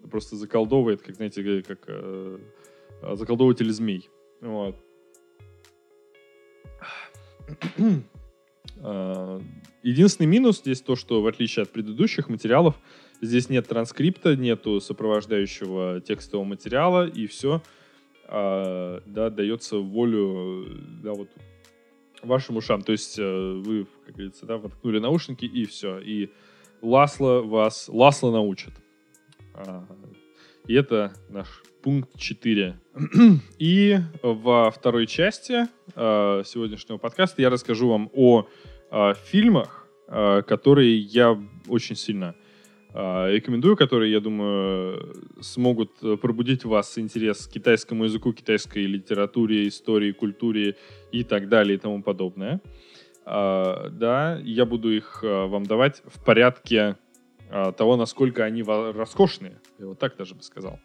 просто 0.10 0.38
заколдовывает, 0.38 1.02
как, 1.02 1.16
знаете, 1.16 1.62
как 1.62 1.84
э, 1.88 2.38
заколдовыватель 3.16 3.70
змей. 3.70 4.10
Вот. 4.40 4.78
А, 8.78 9.42
единственный 9.82 10.28
минус 10.28 10.60
здесь 10.60 10.82
то, 10.82 10.96
что 10.96 11.22
в 11.22 11.28
отличие 11.28 11.64
от 11.64 11.72
предыдущих 11.72 12.30
материалов, 12.30 12.76
здесь 13.22 13.50
нет 13.50 13.68
транскрипта, 13.68 14.36
нету 14.36 14.80
сопровождающего 14.80 16.02
текстового 16.02 16.46
материала, 16.46 17.08
и 17.08 17.28
все 17.28 17.62
а, 18.26 19.02
да, 19.06 19.30
дается 19.30 19.78
волю 19.78 20.66
да, 21.04 21.14
вот, 21.14 21.30
вашим 22.24 22.58
ушам. 22.58 22.82
То 22.82 22.92
есть 22.92 23.20
э, 23.20 23.62
вы, 23.66 23.88
как 24.06 24.16
говорится, 24.16 24.46
да, 24.46 24.58
воткнули 24.58 25.00
наушники 25.00 25.46
и 25.46 25.66
все. 25.66 26.00
И 26.00 26.32
Ласло 26.82 27.42
вас, 27.42 27.90
Ласло 27.90 28.32
научит. 28.32 28.74
А, 29.54 29.86
и 30.68 30.74
это 30.74 31.14
наш 31.30 31.64
пункт 31.84 32.18
4. 32.18 32.80
И 33.60 33.98
во 34.22 34.72
второй 34.72 35.06
части 35.06 35.68
э, 35.96 36.44
сегодняшнего 36.46 36.98
подкаста 36.98 37.42
я 37.42 37.50
расскажу 37.50 37.90
вам 37.90 38.10
о 38.14 38.48
э, 38.92 39.14
фильмах, 39.26 39.88
э, 40.08 40.42
которые 40.44 40.98
я 40.98 41.38
очень 41.68 41.96
сильно 41.96 42.36
а, 42.96 43.28
рекомендую, 43.32 43.76
которые, 43.76 44.12
я 44.12 44.20
думаю, 44.20 45.16
смогут 45.42 45.92
э, 46.04 46.16
пробудить 46.16 46.64
в 46.64 46.70
вас 46.70 47.00
интерес 47.00 47.48
к 47.48 47.52
китайскому 47.54 48.04
языку, 48.04 48.34
китайской 48.34 48.86
литературе, 48.86 49.68
истории, 49.68 50.12
культуре 50.12 50.76
и 51.12 51.24
так 51.24 51.50
далее 51.50 51.76
и 51.76 51.80
тому 51.80 52.04
подобное. 52.04 52.62
А, 53.26 53.90
да, 53.90 54.40
я 54.44 54.66
буду 54.66 54.92
их 54.92 55.24
э, 55.24 55.46
вам 55.48 55.66
давать 55.66 56.04
в 56.06 56.24
порядке 56.24 56.98
а, 57.50 57.72
того, 57.72 57.98
насколько 57.98 58.44
они 58.44 58.62
роскошные. 58.62 59.60
Я 59.80 59.88
вот 59.88 59.98
так 59.98 60.16
даже 60.16 60.36
бы 60.36 60.44
сказал. 60.44 60.80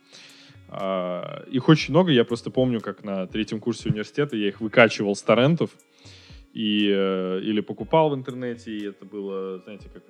Их 0.70 1.68
очень 1.68 1.94
много. 1.94 2.12
Я 2.12 2.24
просто 2.24 2.50
помню, 2.50 2.80
как 2.80 3.02
на 3.02 3.26
третьем 3.26 3.58
курсе 3.58 3.88
университета 3.88 4.36
я 4.36 4.48
их 4.48 4.60
выкачивал 4.60 5.14
с 5.14 5.22
торрентов 5.22 5.70
и, 6.52 6.90
э, 6.90 7.40
или 7.42 7.60
покупал 7.60 8.10
в 8.10 8.14
интернете, 8.14 8.76
и 8.76 8.86
это 8.86 9.04
было, 9.04 9.58
знаете, 9.60 9.88
как 9.88 10.04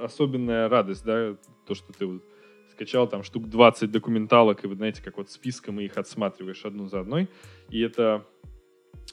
особенная 0.00 0.68
радость, 0.68 1.04
да, 1.04 1.36
то, 1.66 1.74
что 1.74 1.92
ты 1.92 2.06
вот 2.06 2.22
скачал 2.70 3.08
там 3.08 3.22
штук 3.22 3.48
20 3.48 3.90
документалок, 3.90 4.64
и 4.64 4.66
вы 4.66 4.74
знаете, 4.74 5.02
как 5.02 5.16
вот 5.16 5.30
списком 5.30 5.80
их 5.80 5.96
отсматриваешь 5.96 6.64
одну 6.64 6.86
за 6.88 7.00
одной, 7.00 7.28
и 7.70 7.80
это 7.80 8.26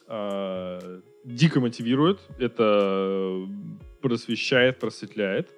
э, 0.07 1.01
дико 1.23 1.59
мотивирует, 1.59 2.19
это 2.39 3.47
просвещает, 4.01 4.79
просветляет, 4.79 5.53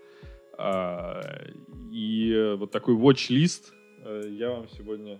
э, 0.58 1.52
и 1.91 2.56
вот 2.58 2.71
такой 2.71 2.95
watch-лист 2.95 3.74
э, 3.74 3.80
я 4.05 4.49
вам 4.49 4.67
сегодня 4.69 5.19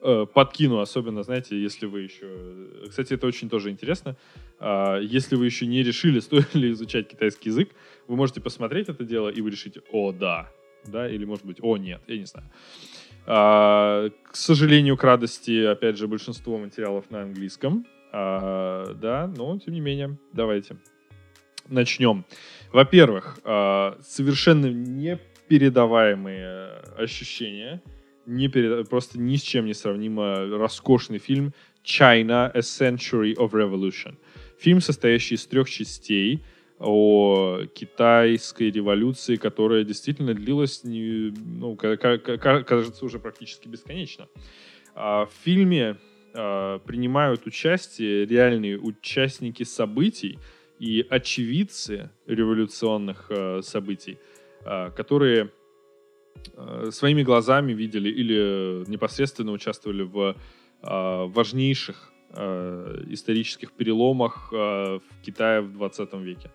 э, 0.00 0.26
подкину, 0.32 0.80
особенно, 0.80 1.22
знаете, 1.22 1.60
если 1.60 1.86
вы 1.86 2.02
еще... 2.02 2.88
Кстати, 2.88 3.14
это 3.14 3.26
очень 3.26 3.48
тоже 3.48 3.70
интересно. 3.70 4.16
Э, 4.60 4.98
если 5.02 5.36
вы 5.36 5.46
еще 5.46 5.66
не 5.66 5.82
решили, 5.82 6.20
стоит 6.20 6.54
ли 6.54 6.72
изучать 6.72 7.08
китайский 7.08 7.50
язык, 7.50 7.70
вы 8.06 8.16
можете 8.16 8.40
посмотреть 8.40 8.88
это 8.88 9.04
дело, 9.04 9.28
и 9.28 9.40
вы 9.40 9.50
решите, 9.50 9.82
о, 9.90 10.12
да, 10.12 10.50
да, 10.86 11.08
или, 11.08 11.24
может 11.24 11.44
быть, 11.44 11.58
о, 11.62 11.76
нет, 11.76 12.02
я 12.06 12.18
не 12.18 12.26
знаю. 12.26 12.50
А, 13.26 14.10
к 14.30 14.36
сожалению, 14.36 14.96
к 14.96 15.04
радости, 15.04 15.64
опять 15.64 15.96
же, 15.96 16.06
большинство 16.06 16.58
материалов 16.58 17.10
на 17.10 17.22
английском, 17.22 17.86
а, 18.12 18.94
да, 18.94 19.26
но, 19.26 19.58
тем 19.58 19.74
не 19.74 19.80
менее, 19.80 20.18
давайте 20.32 20.76
начнем. 21.68 22.24
Во-первых, 22.72 23.38
а, 23.44 23.98
совершенно 24.02 24.66
непередаваемые 24.66 26.82
ощущения, 26.98 27.80
не 28.26 28.48
перед... 28.48 28.88
просто 28.88 29.18
ни 29.18 29.36
с 29.36 29.42
чем 29.42 29.66
не 29.66 29.74
сравнимо 29.74 30.46
роскошный 30.58 31.18
фильм 31.18 31.52
China, 31.84 32.50
A 32.52 32.60
Century 32.60 33.34
of 33.36 33.50
Revolution. 33.52 34.16
Фильм, 34.58 34.80
состоящий 34.80 35.34
из 35.34 35.46
трех 35.46 35.68
частей, 35.68 36.42
о 36.78 37.66
китайской 37.72 38.70
революции, 38.70 39.36
которая 39.36 39.84
действительно 39.84 40.34
длилась, 40.34 40.82
не, 40.84 41.32
ну, 41.60 41.76
кажется, 41.76 43.04
уже 43.04 43.18
практически 43.18 43.68
бесконечно. 43.68 44.28
А 44.94 45.26
в 45.26 45.32
фильме 45.44 45.96
а, 46.34 46.80
принимают 46.80 47.46
участие 47.46 48.26
реальные 48.26 48.78
участники 48.78 49.62
событий, 49.62 50.38
и 50.78 51.06
очевидцы 51.08 52.10
революционных 52.26 53.26
э, 53.30 53.62
событий, 53.62 54.18
э, 54.64 54.90
которые 54.90 55.50
своими 56.90 57.22
глазами 57.22 57.72
видели 57.72 58.08
или 58.08 58.88
непосредственно 58.88 59.52
участвовали 59.52 60.02
в 60.02 60.36
э, 60.82 61.26
важнейших 61.26 62.12
э, 62.30 63.04
исторических 63.08 63.72
переломах 63.72 64.50
э, 64.52 64.56
в 64.56 65.22
Китае 65.22 65.62
в 65.62 65.72
20 65.72 66.14
веке. 66.14 66.50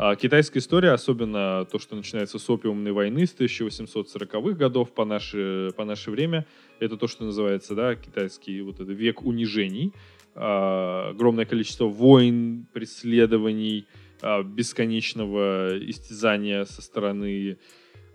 А 0.00 0.14
китайская 0.14 0.60
история, 0.60 0.92
особенно 0.92 1.64
то, 1.64 1.80
что 1.80 1.96
начинается 1.96 2.38
с 2.38 2.48
опиумной 2.48 2.92
войны 2.92 3.26
с 3.26 3.34
1840-х 3.34 4.52
годов 4.52 4.92
по 4.92 5.04
наше, 5.04 5.72
по 5.76 5.84
наше 5.84 6.12
время, 6.12 6.46
это 6.78 6.96
то, 6.96 7.08
что 7.08 7.24
называется 7.24 7.74
да, 7.74 7.96
китайский 7.96 8.62
вот 8.62 8.78
это 8.78 8.92
век 8.92 9.22
унижений. 9.22 9.92
А, 10.36 11.08
огромное 11.10 11.46
количество 11.46 11.86
войн, 11.86 12.68
преследований, 12.72 13.88
а, 14.22 14.44
бесконечного 14.44 15.76
истязания 15.80 16.64
со 16.64 16.80
стороны 16.80 17.58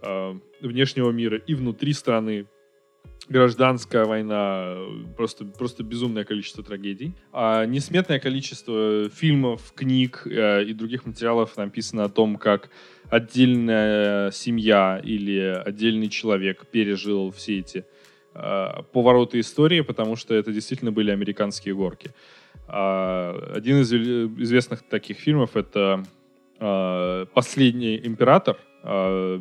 а, 0.03 0.37
внешнего 0.61 1.11
мира 1.11 1.37
и 1.37 1.53
внутри 1.53 1.93
страны 1.93 2.45
гражданская 3.29 4.05
война, 4.05 4.75
просто, 5.15 5.45
просто 5.45 5.83
безумное 5.83 6.25
количество 6.25 6.63
трагедий. 6.63 7.13
А 7.31 7.65
несметное 7.65 8.19
количество 8.19 9.09
фильмов, 9.09 9.73
книг 9.75 10.23
э, 10.25 10.63
и 10.65 10.73
других 10.73 11.05
материалов 11.05 11.55
написано 11.55 12.03
о 12.03 12.09
том, 12.09 12.35
как 12.35 12.69
отдельная 13.09 14.31
семья 14.31 14.99
или 15.03 15.39
отдельный 15.65 16.09
человек 16.09 16.65
пережил 16.67 17.31
все 17.31 17.59
эти 17.59 17.85
э, 18.33 18.67
повороты 18.91 19.39
истории, 19.39 19.81
потому 19.81 20.15
что 20.15 20.33
это 20.33 20.51
действительно 20.51 20.91
были 20.91 21.11
американские 21.11 21.75
горки. 21.75 22.11
Э, 22.67 23.53
один 23.55 23.81
из 23.81 23.93
известных 23.93 24.83
таких 24.83 25.17
фильмов 25.17 25.55
это 25.55 26.03
э, 26.59 27.25
«Последний 27.33 28.01
император» 28.03 28.57
э, 28.83 29.39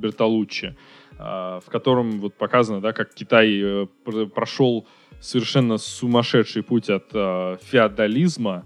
Бертолуччи. 0.00 0.74
А, 1.22 1.60
в 1.60 1.66
котором 1.66 2.18
вот 2.20 2.34
показано, 2.34 2.80
да, 2.80 2.92
как 2.92 3.12
Китай 3.14 3.60
э, 3.62 3.86
прошел 4.34 4.86
совершенно 5.20 5.76
сумасшедший 5.76 6.62
путь 6.62 6.88
от 6.88 7.10
э, 7.12 7.58
феодализма 7.62 8.64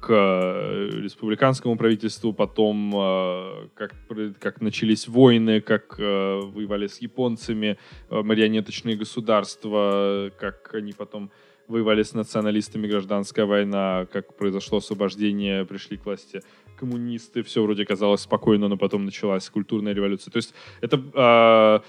к 0.00 0.08
э, 0.08 0.90
республиканскому 1.02 1.76
правительству, 1.76 2.32
потом 2.32 2.94
э, 2.94 3.68
как, 3.74 3.92
как 4.38 4.60
начались 4.62 5.08
войны, 5.08 5.60
как 5.60 5.96
э, 5.98 6.40
воевали 6.42 6.86
с 6.86 7.02
японцами, 7.02 7.76
марионеточные 8.08 8.96
государства, 8.96 10.30
как 10.38 10.74
они 10.74 10.92
потом 10.92 11.30
воевали 11.68 12.02
с 12.02 12.14
националистами, 12.14 12.88
гражданская 12.88 13.46
война, 13.46 14.06
как 14.12 14.36
произошло 14.36 14.78
освобождение, 14.78 15.64
пришли 15.64 15.96
к 15.96 16.04
власти 16.06 16.42
коммунисты, 16.80 17.42
все 17.42 17.62
вроде 17.62 17.84
казалось 17.84 18.22
спокойно, 18.22 18.68
но 18.68 18.76
потом 18.76 19.04
началась 19.04 19.48
культурная 19.50 19.92
революция. 19.92 20.32
То 20.32 20.38
есть 20.38 20.54
это 20.80 21.82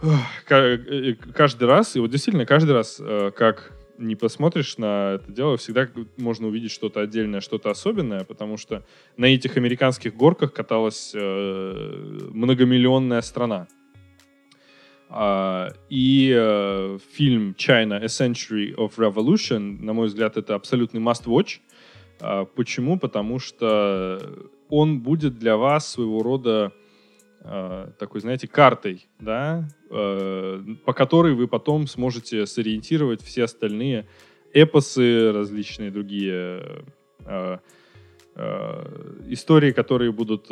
э, 0.00 1.14
каждый 1.34 1.68
раз, 1.68 1.96
и 1.96 2.00
вот 2.00 2.10
действительно 2.10 2.46
каждый 2.46 2.72
раз, 2.72 3.00
э, 3.00 3.30
как 3.36 3.72
не 3.98 4.16
посмотришь 4.16 4.78
на 4.78 5.14
это 5.14 5.30
дело, 5.32 5.56
всегда 5.56 5.88
можно 6.16 6.46
увидеть 6.46 6.70
что-то 6.70 7.00
отдельное, 7.00 7.40
что-то 7.40 7.70
особенное, 7.70 8.24
потому 8.24 8.56
что 8.56 8.84
на 9.16 9.26
этих 9.26 9.56
американских 9.56 10.14
горках 10.14 10.52
каталась 10.52 11.12
э, 11.14 12.28
многомиллионная 12.32 13.20
страна. 13.22 13.66
Uh, 15.10 15.74
и 15.88 16.30
uh, 16.36 17.00
фильм 17.12 17.54
China 17.56 17.96
A 17.96 18.08
Century 18.08 18.74
of 18.74 18.98
Revolution, 18.98 19.82
на 19.82 19.94
мой 19.94 20.08
взгляд, 20.08 20.36
это 20.36 20.54
абсолютный 20.54 21.00
must-watch. 21.00 21.60
А, 22.20 22.44
почему? 22.44 22.98
Потому 22.98 23.38
что 23.38 24.20
он 24.68 25.00
будет 25.00 25.38
для 25.38 25.56
вас 25.56 25.90
своего 25.90 26.22
рода 26.22 26.72
а, 27.40 27.92
такой, 27.98 28.20
знаете, 28.20 28.48
картой, 28.48 29.08
да, 29.18 29.68
а, 29.90 30.62
по 30.84 30.92
которой 30.92 31.34
вы 31.34 31.48
потом 31.48 31.86
сможете 31.86 32.46
сориентировать 32.46 33.22
все 33.22 33.44
остальные 33.44 34.06
эпосы, 34.52 35.32
различные 35.32 35.90
другие 35.90 36.84
истории, 39.26 39.72
которые 39.72 40.12
будут 40.12 40.46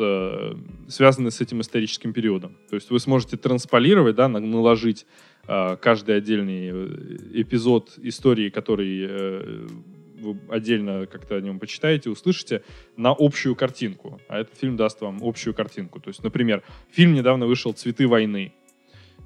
связаны 0.89 1.31
с 1.31 1.39
этим 1.39 1.61
историческим 1.61 2.11
периодом. 2.11 2.57
То 2.69 2.75
есть 2.75 2.91
вы 2.91 2.99
сможете 2.99 3.37
трансполировать, 3.37 4.15
да, 4.15 4.27
наложить 4.27 5.05
каждый 5.47 6.17
отдельный 6.17 6.69
э, 6.69 7.41
эпизод 7.41 7.93
истории, 8.01 8.49
который 8.49 9.07
э, 9.09 9.67
вы 10.17 10.39
отдельно 10.49 11.05
как-то 11.05 11.35
о 11.35 11.41
нем 11.41 11.59
почитаете, 11.59 12.09
услышите, 12.09 12.63
на 12.95 13.15
общую 13.17 13.55
картинку. 13.55 14.19
А 14.27 14.39
этот 14.39 14.57
фильм 14.57 14.75
даст 14.75 15.01
вам 15.01 15.19
общую 15.21 15.53
картинку. 15.53 15.99
То 15.99 16.09
есть, 16.09 16.23
например, 16.23 16.63
фильм 16.91 17.13
недавно 17.13 17.45
вышел 17.45 17.73
«Цветы 17.73 18.07
войны». 18.07 18.53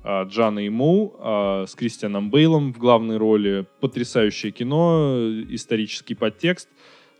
А, 0.03 0.23
Джана 0.23 0.59
и 0.59 0.69
Моу 0.69 1.15
а, 1.19 1.65
с 1.67 1.75
Кристианом 1.75 2.29
Бейлом 2.29 2.73
в 2.73 2.77
главной 2.77 3.17
роли. 3.17 3.67
Потрясающее 3.79 4.51
кино, 4.51 5.15
исторический 5.49 6.15
подтекст, 6.15 6.69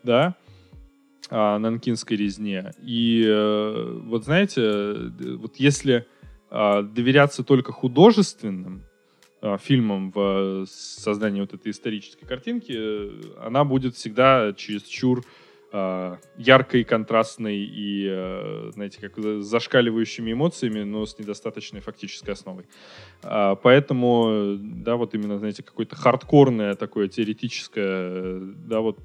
да, 0.04 0.36
о 1.30 1.60
нанкинской 1.60 2.18
резне. 2.18 2.74
И 2.82 3.24
э, 3.26 4.00
вот 4.04 4.26
знаете, 4.26 5.12
вот 5.38 5.58
если 5.58 6.08
а, 6.50 6.82
доверяться 6.82 7.44
только 7.44 7.72
художественным 7.72 8.84
Э, 8.84 8.91
фильмом 9.60 10.12
в 10.12 10.66
создании 10.68 11.42
вот 11.42 11.54
этой 11.54 11.72
исторической 11.72 12.26
картинки, 12.26 12.74
э, 12.76 13.10
она 13.42 13.64
будет 13.64 13.96
всегда 13.96 14.54
чересчур 14.54 15.24
э, 15.74 16.18
яркой, 16.38 16.84
контрастной 16.84 17.58
и, 17.58 18.70
знаете, 18.72 19.00
как 19.00 19.18
зашкаливающими 19.18 20.34
эмоциями, 20.34 20.84
но 20.84 21.06
с 21.06 21.18
недостаточной 21.18 21.80
фактической 21.80 22.32
основой. 22.32 22.66
А, 23.24 23.56
поэтому, 23.56 24.58
да, 24.60 24.96
вот 24.96 25.16
именно, 25.16 25.40
знаете, 25.40 25.64
какое-то 25.64 25.96
хардкорное 25.96 26.76
такое 26.76 27.08
теоретическое, 27.08 28.40
да, 28.68 28.82
вот 28.82 29.00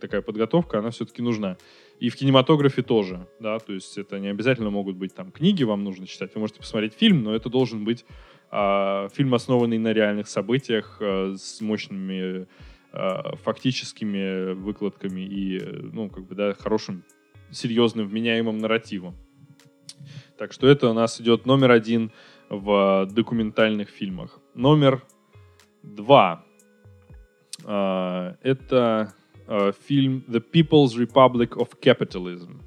такая 0.00 0.22
подготовка, 0.22 0.78
она 0.78 0.90
все-таки 0.90 1.22
нужна. 1.22 1.56
И 2.00 2.10
в 2.10 2.16
кинематографе 2.16 2.82
тоже, 2.82 3.26
да, 3.40 3.58
то 3.58 3.72
есть 3.72 3.98
это 3.98 4.18
не 4.18 4.28
обязательно 4.28 4.70
могут 4.70 4.96
быть 4.96 5.14
там 5.14 5.32
книги, 5.32 5.64
вам 5.64 5.82
нужно 5.82 6.06
читать, 6.06 6.30
вы 6.34 6.40
можете 6.40 6.60
посмотреть 6.60 6.94
фильм, 6.94 7.22
но 7.24 7.34
это 7.34 7.48
должен 7.48 7.84
быть 7.84 8.04
фильм, 8.50 9.34
основанный 9.34 9.78
на 9.78 9.92
реальных 9.92 10.26
событиях 10.26 10.98
а, 11.00 11.34
с 11.36 11.60
мощными 11.60 12.46
а, 12.92 13.36
фактическими 13.36 14.52
выкладками 14.54 15.20
и, 15.20 15.60
ну, 15.92 16.08
как 16.08 16.26
бы, 16.26 16.34
да, 16.34 16.54
хорошим, 16.54 17.04
серьезным, 17.50 18.08
вменяемым 18.08 18.58
нарративом. 18.58 19.14
Так 20.38 20.52
что 20.52 20.66
это 20.66 20.88
у 20.88 20.94
нас 20.94 21.20
идет 21.20 21.44
номер 21.44 21.72
один 21.72 22.10
в 22.48 23.06
документальных 23.10 23.90
фильмах. 23.90 24.40
Номер 24.54 25.02
два. 25.82 26.44
Это 27.64 29.14
фильм 29.86 30.24
The 30.28 30.42
People's 30.52 30.96
Republic 30.96 31.50
of 31.56 31.70
Capitalism. 31.82 32.62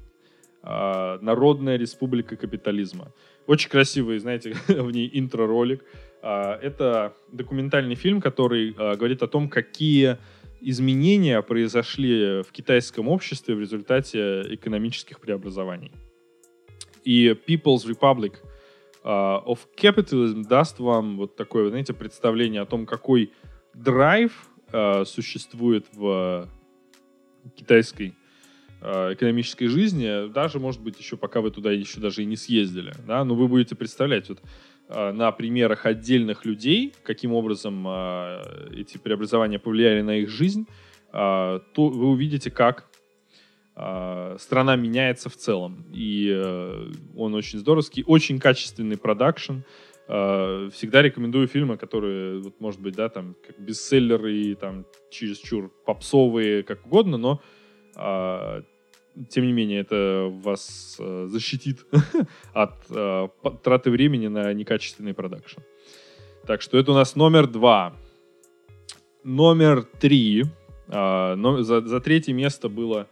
Народная 0.62 1.76
республика 1.76 2.36
капитализма. 2.36 3.12
Очень 3.46 3.68
красивый, 3.68 4.18
знаете, 4.18 4.54
в 4.68 4.90
ней 4.92 5.10
интро-ролик. 5.12 5.84
А, 6.22 6.56
это 6.62 7.14
документальный 7.32 7.96
фильм, 7.96 8.20
который 8.20 8.74
а, 8.78 8.94
говорит 8.94 9.22
о 9.22 9.26
том, 9.26 9.48
какие 9.48 10.18
изменения 10.60 11.42
произошли 11.42 12.42
в 12.42 12.52
китайском 12.52 13.08
обществе 13.08 13.56
в 13.56 13.60
результате 13.60 14.42
экономических 14.54 15.18
преобразований. 15.18 15.90
И 17.04 17.36
People's 17.48 17.84
Republic 17.84 18.34
of 19.02 19.58
Capitalism 19.76 20.46
даст 20.46 20.78
вам 20.78 21.16
вот 21.16 21.34
такое, 21.34 21.68
знаете, 21.70 21.92
представление 21.92 22.60
о 22.60 22.66
том, 22.66 22.86
какой 22.86 23.32
драйв 23.74 24.48
существует 25.04 25.86
в 25.92 26.48
китайской 27.56 28.14
Э, 28.14 28.21
экономической 28.82 29.68
жизни, 29.68 30.28
даже, 30.32 30.58
может 30.58 30.80
быть, 30.80 30.98
еще 30.98 31.16
пока 31.16 31.40
вы 31.40 31.50
туда 31.50 31.70
еще 31.70 32.00
даже 32.00 32.22
и 32.22 32.26
не 32.26 32.36
съездили, 32.36 32.92
да, 33.06 33.24
но 33.24 33.34
вы 33.34 33.46
будете 33.46 33.76
представлять 33.76 34.28
вот 34.28 34.40
э, 34.88 35.12
на 35.12 35.30
примерах 35.30 35.86
отдельных 35.86 36.44
людей, 36.44 36.92
каким 37.04 37.32
образом 37.32 37.86
э, 37.86 38.70
эти 38.76 38.98
преобразования 38.98 39.58
повлияли 39.58 40.02
на 40.02 40.16
их 40.16 40.28
жизнь, 40.28 40.66
то 41.12 41.62
вы 41.76 42.08
увидите, 42.08 42.50
как 42.50 42.88
страна 43.74 44.76
меняется 44.76 45.28
в 45.28 45.36
целом. 45.36 45.84
И 45.92 46.30
он 47.14 47.34
очень 47.34 47.58
здоровский, 47.58 48.02
очень 48.06 48.38
качественный 48.38 48.96
продакшн. 48.96 49.60
Всегда 50.06 51.02
рекомендую 51.02 51.48
фильмы, 51.48 51.76
которые, 51.76 52.38
вот, 52.38 52.60
может 52.60 52.80
быть, 52.80 52.94
да, 52.94 53.10
там, 53.10 53.36
как 53.46 53.60
бестселлеры 53.60 54.54
там 54.54 54.86
чересчур 55.10 55.70
попсовые, 55.84 56.62
как 56.62 56.86
угодно, 56.86 57.18
но 57.18 57.42
тем 59.28 59.46
не 59.46 59.52
менее, 59.52 59.80
это 59.80 60.28
вас 60.30 60.96
э, 60.98 61.26
защитит 61.28 61.86
от 62.52 62.74
э, 62.90 63.28
траты 63.62 63.90
времени 63.90 64.28
на 64.28 64.52
некачественный 64.52 65.14
продакшн. 65.14 65.60
Так 66.46 66.62
что 66.62 66.78
это 66.78 66.92
у 66.92 66.94
нас 66.94 67.16
номер 67.16 67.46
два. 67.46 67.94
Номер 69.24 69.82
три. 69.82 70.44
Э, 70.88 71.34
но, 71.34 71.62
за, 71.62 71.80
за 71.80 72.00
третье 72.00 72.32
место 72.32 72.68
было 72.68 73.08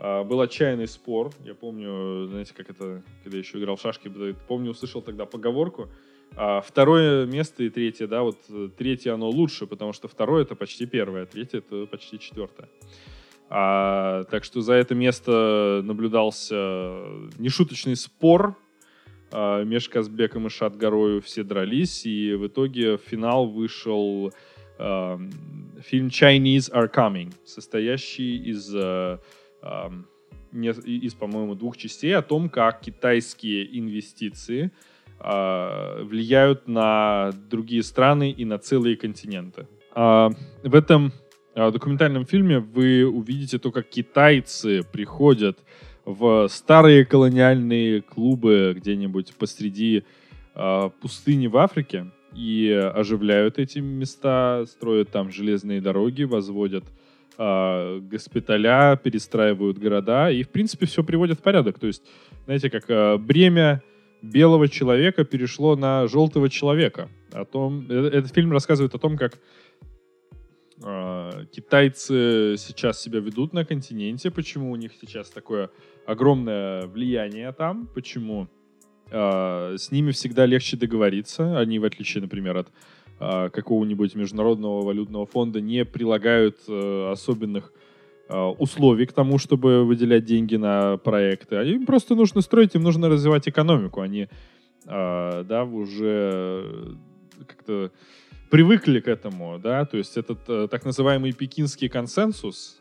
А, 0.00 0.24
был 0.24 0.40
отчаянный 0.40 0.88
спор. 0.88 1.30
Я 1.44 1.54
помню, 1.54 2.26
знаете, 2.26 2.54
как 2.54 2.70
это, 2.70 3.02
когда 3.22 3.36
еще 3.36 3.58
играл 3.58 3.76
в 3.76 3.82
шашки, 3.82 4.10
помню, 4.48 4.70
услышал 4.70 5.02
тогда 5.02 5.26
поговорку. 5.26 5.90
А 6.36 6.62
второе 6.62 7.26
место 7.26 7.64
и 7.64 7.68
третье, 7.68 8.06
да, 8.06 8.22
вот 8.22 8.38
э, 8.48 8.70
третье 8.78 9.12
оно 9.12 9.28
лучше, 9.28 9.66
потому 9.66 9.92
что 9.92 10.08
второе 10.08 10.42
это 10.42 10.54
почти 10.54 10.86
первое, 10.86 11.24
а 11.24 11.26
третье 11.26 11.58
это 11.58 11.86
почти 11.86 12.18
четвертое. 12.18 12.68
А, 13.52 14.22
так 14.30 14.44
что 14.44 14.60
за 14.60 14.74
это 14.74 14.94
место 14.94 15.82
наблюдался 15.84 16.54
нешуточный 17.36 17.96
спор 17.96 18.56
а, 19.32 19.64
между 19.64 19.90
Казбеком 19.90 20.46
и 20.46 20.50
Шатгарою. 20.50 21.20
Все 21.20 21.42
дрались, 21.42 22.06
и 22.06 22.34
в 22.34 22.46
итоге 22.46 22.96
в 22.96 23.00
финал 23.00 23.48
вышел 23.48 24.32
а, 24.78 25.20
фильм 25.80 26.06
Chinese 26.06 26.72
Are 26.72 26.88
Coming, 26.88 27.34
состоящий 27.44 28.36
из, 28.36 28.72
а, 28.72 29.18
а, 29.62 29.92
из 30.52 31.14
по-моему, 31.14 31.56
двух 31.56 31.76
частей 31.76 32.14
о 32.14 32.22
том, 32.22 32.48
как 32.48 32.80
китайские 32.80 33.76
инвестиции 33.76 34.70
а, 35.18 36.04
влияют 36.04 36.68
на 36.68 37.32
другие 37.50 37.82
страны 37.82 38.30
и 38.30 38.44
на 38.44 38.58
целые 38.58 38.96
континенты. 38.96 39.66
А, 39.92 40.30
в 40.62 40.74
этом 40.76 41.12
а, 41.54 41.70
документальном 41.70 42.24
фильме 42.24 42.58
вы 42.60 43.04
увидите 43.04 43.58
то, 43.58 43.70
как 43.72 43.88
китайцы 43.88 44.82
приходят 44.92 45.58
в 46.04 46.48
старые 46.48 47.04
колониальные 47.04 48.02
клубы 48.02 48.74
где-нибудь 48.76 49.34
посреди 49.36 50.04
э, 50.54 50.90
пустыни 51.00 51.46
в 51.46 51.56
Африке 51.56 52.06
и 52.34 52.70
оживляют 52.94 53.58
эти 53.58 53.80
места, 53.80 54.64
строят 54.66 55.10
там 55.10 55.30
железные 55.30 55.80
дороги, 55.80 56.22
возводят 56.22 56.84
э, 57.38 58.00
госпиталя, 58.00 58.96
перестраивают 59.02 59.78
города 59.78 60.30
и, 60.30 60.42
в 60.42 60.48
принципе, 60.48 60.86
все 60.86 61.04
приводят 61.04 61.38
в 61.38 61.42
порядок. 61.42 61.78
То 61.78 61.86
есть, 61.86 62.02
знаете, 62.44 62.70
как 62.70 62.88
э, 62.88 63.16
бремя 63.18 63.82
белого 64.22 64.68
человека 64.68 65.24
перешло 65.24 65.76
на 65.76 66.06
желтого 66.06 66.48
человека. 66.48 67.08
О 67.32 67.44
том, 67.44 67.86
э, 67.88 68.08
этот 68.08 68.32
фильм 68.34 68.52
рассказывает 68.52 68.94
о 68.94 68.98
том, 68.98 69.16
как 69.16 69.38
китайцы 70.80 72.54
сейчас 72.56 73.00
себя 73.00 73.20
ведут 73.20 73.52
на 73.52 73.64
континенте, 73.64 74.30
почему 74.30 74.70
у 74.70 74.76
них 74.76 74.92
сейчас 74.98 75.28
такое 75.28 75.70
огромное 76.06 76.86
влияние 76.86 77.52
там, 77.52 77.86
почему 77.94 78.48
э, 79.10 79.76
с 79.78 79.90
ними 79.90 80.10
всегда 80.12 80.46
легче 80.46 80.76
договориться. 80.76 81.58
Они, 81.58 81.78
в 81.78 81.84
отличие, 81.84 82.22
например, 82.22 82.56
от 82.56 82.68
э, 83.20 83.50
какого-нибудь 83.50 84.14
международного 84.14 84.82
валютного 84.82 85.26
фонда, 85.26 85.60
не 85.60 85.84
прилагают 85.84 86.58
э, 86.68 87.10
особенных 87.12 87.72
условий 88.58 89.06
к 89.06 89.12
тому, 89.12 89.38
чтобы 89.38 89.84
выделять 89.84 90.24
деньги 90.24 90.54
на 90.54 90.98
проекты. 90.98 91.56
Им 91.56 91.84
просто 91.84 92.14
нужно 92.14 92.42
строить, 92.42 92.76
им 92.76 92.82
нужно 92.82 93.08
развивать 93.08 93.48
экономику. 93.48 94.02
Они 94.02 94.28
да, 94.84 95.64
уже 95.68 96.96
как-то 97.44 97.90
привыкли 98.50 99.00
к 99.00 99.08
этому, 99.08 99.58
да, 99.58 99.84
то 99.84 99.96
есть 99.96 100.16
этот 100.16 100.40
э, 100.48 100.68
так 100.70 100.84
называемый 100.84 101.32
пекинский 101.32 101.88
консенсус, 101.88 102.78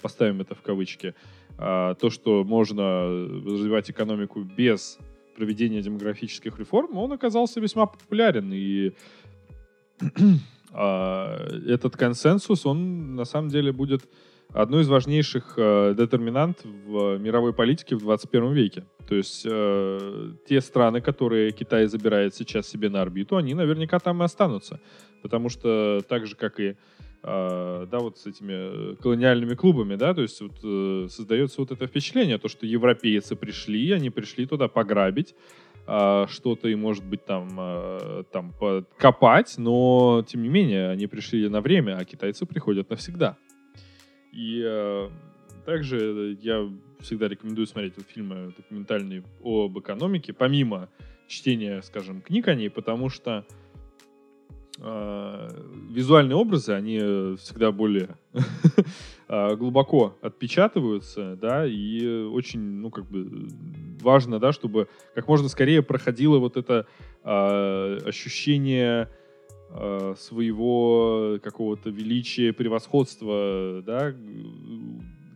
поставим 0.00 0.40
это 0.40 0.54
в 0.54 0.62
кавычки, 0.62 1.14
то, 1.56 2.10
что 2.10 2.44
можно 2.44 2.84
развивать 3.44 3.90
экономику 3.90 4.42
без 4.42 4.96
проведения 5.34 5.82
демографических 5.82 6.56
реформ, 6.58 6.96
он 6.96 7.12
оказался 7.12 7.58
весьма 7.60 7.86
популярен. 7.86 8.52
И 8.52 8.92
этот 10.72 11.96
консенсус, 11.96 12.64
он 12.64 13.16
на 13.16 13.24
самом 13.24 13.48
деле 13.48 13.72
будет 13.72 14.08
одной 14.52 14.82
из 14.82 14.88
важнейших 14.88 15.54
э, 15.56 15.94
детерминант 15.96 16.64
в 16.64 17.18
мировой 17.18 17.52
политике 17.52 17.96
в 17.96 18.00
21 18.00 18.52
веке. 18.52 18.84
То 19.06 19.14
есть 19.14 19.46
э, 19.48 20.32
те 20.48 20.60
страны, 20.60 21.00
которые 21.00 21.52
Китай 21.52 21.86
забирает 21.86 22.34
сейчас 22.34 22.68
себе 22.68 22.88
на 22.88 23.02
орбиту, 23.02 23.36
они 23.36 23.54
наверняка 23.54 23.98
там 23.98 24.22
и 24.22 24.24
останутся. 24.24 24.80
Потому 25.22 25.48
что 25.48 26.00
так 26.08 26.26
же, 26.26 26.36
как 26.36 26.60
и 26.60 26.76
э, 27.22 27.86
да, 27.90 27.98
вот 27.98 28.18
с 28.18 28.26
этими 28.26 28.94
колониальными 28.96 29.54
клубами, 29.54 29.96
да, 29.96 30.14
то 30.14 30.22
есть 30.22 30.40
вот, 30.40 30.58
э, 30.62 31.08
создается 31.10 31.60
вот 31.60 31.70
это 31.70 31.86
впечатление, 31.86 32.38
то, 32.38 32.48
что 32.48 32.66
европейцы 32.66 33.36
пришли, 33.36 33.92
они 33.92 34.10
пришли 34.10 34.46
туда 34.46 34.68
пограбить, 34.68 35.34
э, 35.86 36.26
что-то 36.28 36.68
и, 36.68 36.74
может 36.74 37.04
быть, 37.04 37.24
там, 37.24 37.48
э, 37.58 38.24
там 38.32 38.54
копать, 38.98 39.54
но, 39.58 40.24
тем 40.26 40.42
не 40.42 40.48
менее, 40.48 40.90
они 40.90 41.06
пришли 41.06 41.48
на 41.48 41.60
время, 41.60 41.98
а 41.98 42.04
китайцы 42.04 42.46
приходят 42.46 42.90
навсегда. 42.90 43.36
И 44.32 44.62
э, 44.64 45.08
также 45.64 46.36
я 46.40 46.68
всегда 47.00 47.28
рекомендую 47.28 47.66
смотреть 47.66 47.94
фильмы 48.08 48.52
документальные 48.56 49.22
об 49.42 49.78
экономике, 49.78 50.32
помимо 50.32 50.88
чтения, 51.26 51.82
скажем, 51.82 52.20
книг 52.20 52.48
о 52.48 52.54
ней, 52.54 52.70
потому 52.70 53.08
что 53.08 53.44
э, 54.78 55.48
визуальные 55.90 56.36
образы, 56.36 56.72
они 56.72 56.98
всегда 57.36 57.70
более 57.70 58.16
э, 59.28 59.56
глубоко 59.56 60.16
отпечатываются, 60.22 61.36
да, 61.36 61.66
и 61.66 62.06
очень, 62.24 62.60
ну, 62.60 62.90
как 62.90 63.04
бы 63.04 63.48
важно, 64.00 64.38
да, 64.38 64.52
чтобы 64.52 64.88
как 65.14 65.28
можно 65.28 65.48
скорее 65.48 65.82
проходило 65.82 66.38
вот 66.38 66.56
это 66.56 66.86
э, 67.24 67.98
ощущение 68.04 69.10
своего 69.70 71.38
какого-то 71.42 71.90
величия, 71.90 72.52
превосходства, 72.52 73.82
да, 73.84 74.12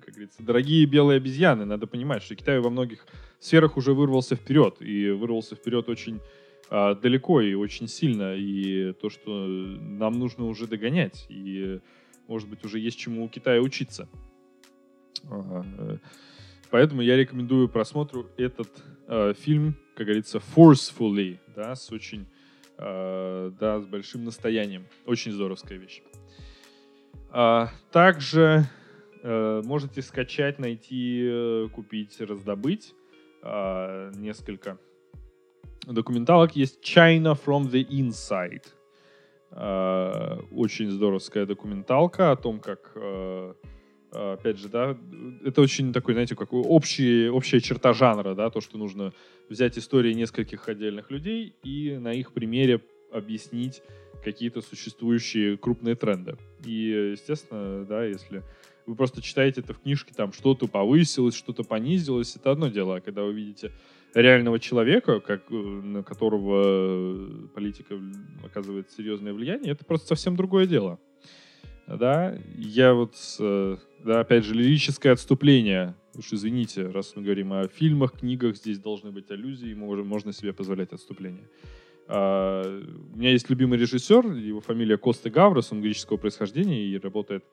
как 0.04 0.14
говорится, 0.14 0.42
дорогие 0.42 0.86
белые 0.86 1.18
обезьяны. 1.18 1.64
Надо 1.64 1.86
понимать, 1.86 2.22
что 2.22 2.34
Китай 2.34 2.60
во 2.60 2.70
многих 2.70 3.06
сферах 3.40 3.76
уже 3.76 3.92
вырвался 3.92 4.36
вперед, 4.36 4.76
и 4.80 5.10
вырвался 5.10 5.54
вперед 5.54 5.88
очень 5.88 6.20
э, 6.70 6.94
далеко 6.94 7.40
и 7.40 7.54
очень 7.54 7.88
сильно, 7.88 8.34
и 8.36 8.92
то, 8.92 9.10
что 9.10 9.46
нам 9.46 10.18
нужно 10.18 10.46
уже 10.46 10.66
догонять, 10.66 11.26
и, 11.28 11.80
может 12.28 12.48
быть, 12.48 12.64
уже 12.64 12.78
есть 12.78 12.98
чему 12.98 13.24
у 13.24 13.28
Китая 13.28 13.60
учиться. 13.60 14.08
Поэтому 16.70 17.02
я 17.02 17.16
рекомендую 17.16 17.68
просмотру 17.68 18.28
этот 18.36 18.68
э, 19.06 19.34
фильм, 19.34 19.76
как 19.94 20.06
говорится, 20.06 20.40
forcefully, 20.56 21.38
да, 21.54 21.74
с 21.74 21.92
очень 21.92 22.22
э, 22.22 22.41
да, 22.78 23.80
с 23.80 23.86
большим 23.86 24.24
настоянием. 24.24 24.86
Очень 25.06 25.32
здоровская 25.32 25.78
вещь. 25.78 26.02
А, 27.34 27.70
также 27.90 28.66
э, 29.22 29.62
можете 29.64 30.02
скачать, 30.02 30.58
найти, 30.58 31.22
э, 31.24 31.68
купить, 31.72 32.20
раздобыть 32.20 32.94
э, 33.42 34.12
несколько 34.16 34.78
документалок. 35.86 36.54
Есть 36.56 36.82
China 36.84 37.34
from 37.34 37.70
the 37.70 37.86
Inside. 37.88 38.66
Э, 39.50 40.40
очень 40.50 40.90
здоровская 40.90 41.46
документалка 41.46 42.32
о 42.32 42.36
том, 42.36 42.60
как 42.60 42.92
э, 42.96 43.54
опять 44.12 44.58
же, 44.58 44.68
да, 44.68 44.96
это 45.44 45.60
очень 45.60 45.92
такой, 45.92 46.14
знаете, 46.14 46.36
как 46.36 46.52
общий, 46.52 47.28
общая 47.28 47.60
черта 47.60 47.92
жанра, 47.92 48.34
да, 48.34 48.50
то, 48.50 48.60
что 48.60 48.78
нужно 48.78 49.12
взять 49.48 49.78
истории 49.78 50.12
нескольких 50.12 50.68
отдельных 50.68 51.10
людей 51.10 51.54
и 51.62 51.96
на 51.98 52.12
их 52.12 52.32
примере 52.32 52.80
объяснить 53.12 53.82
какие-то 54.22 54.60
существующие 54.60 55.56
крупные 55.56 55.94
тренды. 55.94 56.36
И, 56.64 57.12
естественно, 57.12 57.84
да, 57.84 58.04
если 58.04 58.42
вы 58.86 58.94
просто 58.94 59.22
читаете 59.22 59.60
это 59.60 59.74
в 59.74 59.80
книжке, 59.80 60.12
там 60.14 60.32
что-то 60.32 60.66
повысилось, 60.66 61.34
что-то 61.34 61.64
понизилось, 61.64 62.36
это 62.36 62.50
одно 62.50 62.68
дело. 62.68 62.96
А 62.96 63.00
когда 63.00 63.22
вы 63.22 63.32
видите 63.32 63.72
реального 64.14 64.58
человека, 64.58 65.20
как, 65.20 65.42
э, 65.50 65.54
на 65.54 66.02
которого 66.02 67.48
политика 67.54 67.98
оказывает 68.44 68.90
серьезное 68.90 69.32
влияние, 69.32 69.72
это 69.72 69.84
просто 69.84 70.08
совсем 70.08 70.36
другое 70.36 70.66
дело. 70.66 70.98
Да, 71.86 72.38
я 72.56 72.94
вот, 72.94 73.14
э, 73.40 73.76
да, 74.04 74.20
опять 74.20 74.44
же, 74.44 74.54
лирическое 74.54 75.12
отступление 75.12 75.94
Уж 76.14 76.34
извините, 76.34 76.88
раз 76.88 77.14
мы 77.16 77.22
говорим 77.22 77.54
о 77.54 77.68
фильмах, 77.68 78.12
книгах, 78.18 78.56
здесь 78.56 78.78
должны 78.78 79.10
быть 79.10 79.30
аллюзии, 79.30 79.72
можем, 79.72 80.06
можно 80.06 80.34
себе 80.34 80.52
позволять 80.52 80.92
отступление. 80.92 81.48
А, 82.06 82.62
у 83.14 83.16
меня 83.16 83.30
есть 83.30 83.48
любимый 83.48 83.78
режиссер, 83.78 84.26
его 84.32 84.60
фамилия 84.60 84.98
Коста 84.98 85.30
Гаврос, 85.30 85.72
он 85.72 85.80
греческого 85.80 86.18
происхождения 86.18 86.84
и 86.84 86.98
работает 86.98 87.44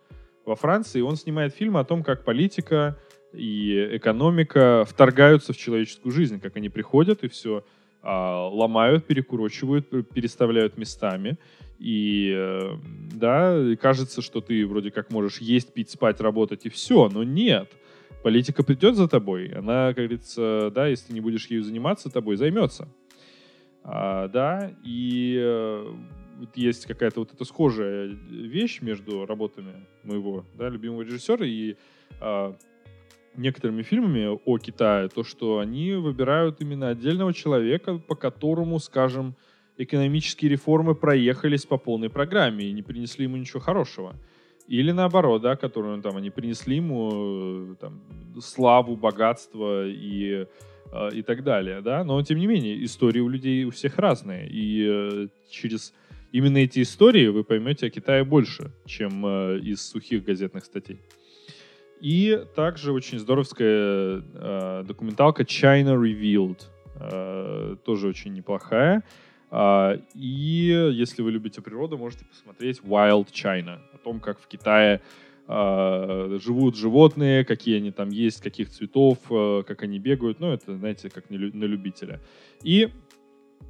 во 0.46 0.56
Франции. 0.56 1.00
Он 1.00 1.16
снимает 1.16 1.56
фильмы 1.56 1.80
о 1.80 1.86
том, 1.86 2.04
как 2.04 2.26
политика 2.26 3.00
и 3.32 3.92
экономика 3.94 4.86
вторгаются 4.86 5.54
в 5.54 5.58
человеческую 5.58 6.12
жизнь, 6.12 6.42
как 6.42 6.58
они 6.58 6.68
приходят 6.68 7.24
и 7.24 7.30
все 7.30 7.64
ломают, 8.04 9.06
перекурочивают, 9.06 9.90
переставляют 10.10 10.78
местами. 10.78 11.38
И 11.80 12.34
э, 12.36 12.76
да, 13.14 13.76
кажется, 13.82 14.22
что 14.22 14.42
ты 14.42 14.66
вроде 14.66 14.92
как 14.92 15.12
можешь 15.12 15.40
есть, 15.40 15.74
пить, 15.74 15.90
спать, 15.90 16.20
работать 16.22 16.66
и 16.66 16.70
все, 16.70 17.10
но 17.10 17.24
нет 17.24 17.70
политика 18.24 18.64
придет 18.64 18.96
за 18.96 19.08
тобой, 19.08 19.50
она, 19.50 19.88
как 19.94 20.06
говорится, 20.06 20.72
да, 20.74 20.88
если 20.88 21.14
не 21.14 21.22
будешь 21.22 21.48
ею 21.48 21.64
заниматься, 21.64 22.10
тобой 22.10 22.36
займется. 22.36 22.88
А, 23.84 24.28
да, 24.28 24.72
и 24.84 25.38
э, 25.40 25.94
есть 26.56 26.86
какая-то 26.86 27.22
вот 27.22 27.34
эта 27.34 27.46
схожая 27.46 28.08
вещь 28.30 28.82
между 28.82 29.26
работами 29.26 29.88
моего, 30.04 30.46
да, 30.56 30.70
любимого 30.70 31.02
режиссера 31.02 31.46
и 31.46 31.76
э, 32.20 32.54
некоторыми 33.36 33.84
фильмами 33.84 34.40
о 34.46 34.58
Китае, 34.58 35.10
то, 35.10 35.24
что 35.24 35.60
они 35.60 35.94
выбирают 35.94 36.62
именно 36.62 36.90
отдельного 36.90 37.34
человека, 37.34 37.98
по 37.98 38.16
которому, 38.16 38.80
скажем, 38.80 39.36
экономические 39.78 40.52
реформы 40.52 40.94
проехались 40.94 41.66
по 41.66 41.78
полной 41.78 42.10
программе 42.10 42.66
и 42.66 42.74
не 42.74 42.82
принесли 42.82 43.24
ему 43.24 43.38
ничего 43.38 43.60
хорошего. 43.60 44.16
Или 44.68 44.92
наоборот, 44.92 45.42
да, 45.42 45.56
которую 45.56 46.02
там 46.02 46.18
они 46.18 46.30
принесли 46.30 46.76
ему 46.76 47.76
там, 47.80 48.02
славу, 48.40 48.96
богатство 48.96 49.88
и, 49.88 50.46
э, 50.92 51.10
и 51.14 51.22
так 51.24 51.44
далее, 51.44 51.82
да. 51.82 52.04
Но 52.04 52.22
тем 52.22 52.38
не 52.38 52.46
менее, 52.46 52.84
истории 52.86 53.20
у 53.20 53.30
людей 53.30 53.66
у 53.66 53.72
всех 53.72 53.98
разные. 53.98 54.48
И 54.48 54.86
э, 54.88 55.28
через 55.50 55.94
именно 56.32 56.58
эти 56.58 56.84
истории 56.84 57.28
вы 57.28 57.44
поймете 57.44 57.88
о 57.88 57.90
Китае 57.90 58.24
больше, 58.24 58.72
чем 58.86 59.26
э, 59.26 59.60
из 59.60 59.82
сухих 59.82 60.24
газетных 60.24 60.66
статей. 60.66 61.00
И 62.02 62.46
также 62.56 62.94
очень 62.94 63.20
здоровская 63.20 64.24
э, 64.34 64.84
документалка 64.88 65.44
China 65.44 65.96
Revealed. 65.96 66.62
Э, 66.96 67.76
тоже 67.84 68.08
очень 68.08 68.34
неплохая. 68.34 69.04
Э, 69.52 69.98
и 70.16 70.92
если 70.94 71.22
вы 71.22 71.32
любите 71.32 71.62
природу, 71.62 71.98
можете 71.98 72.26
посмотреть 72.26 72.80
Wild 72.80 73.28
China. 73.32 73.80
О 73.94 73.98
том, 73.98 74.20
как 74.20 74.40
в 74.40 74.48
Китае 74.48 75.02
э, 75.48 76.40
живут 76.42 76.78
животные, 76.78 77.44
какие 77.44 77.78
они 77.78 77.92
там 77.92 78.10
есть, 78.10 78.42
каких 78.42 78.70
цветов, 78.70 79.18
э, 79.30 79.64
как 79.68 79.84
они 79.84 80.00
бегают. 80.00 80.40
Ну, 80.40 80.54
это, 80.54 80.78
знаете, 80.78 81.10
как 81.10 81.30
на 81.30 81.36
любителя. 81.36 82.22
И 82.64 82.90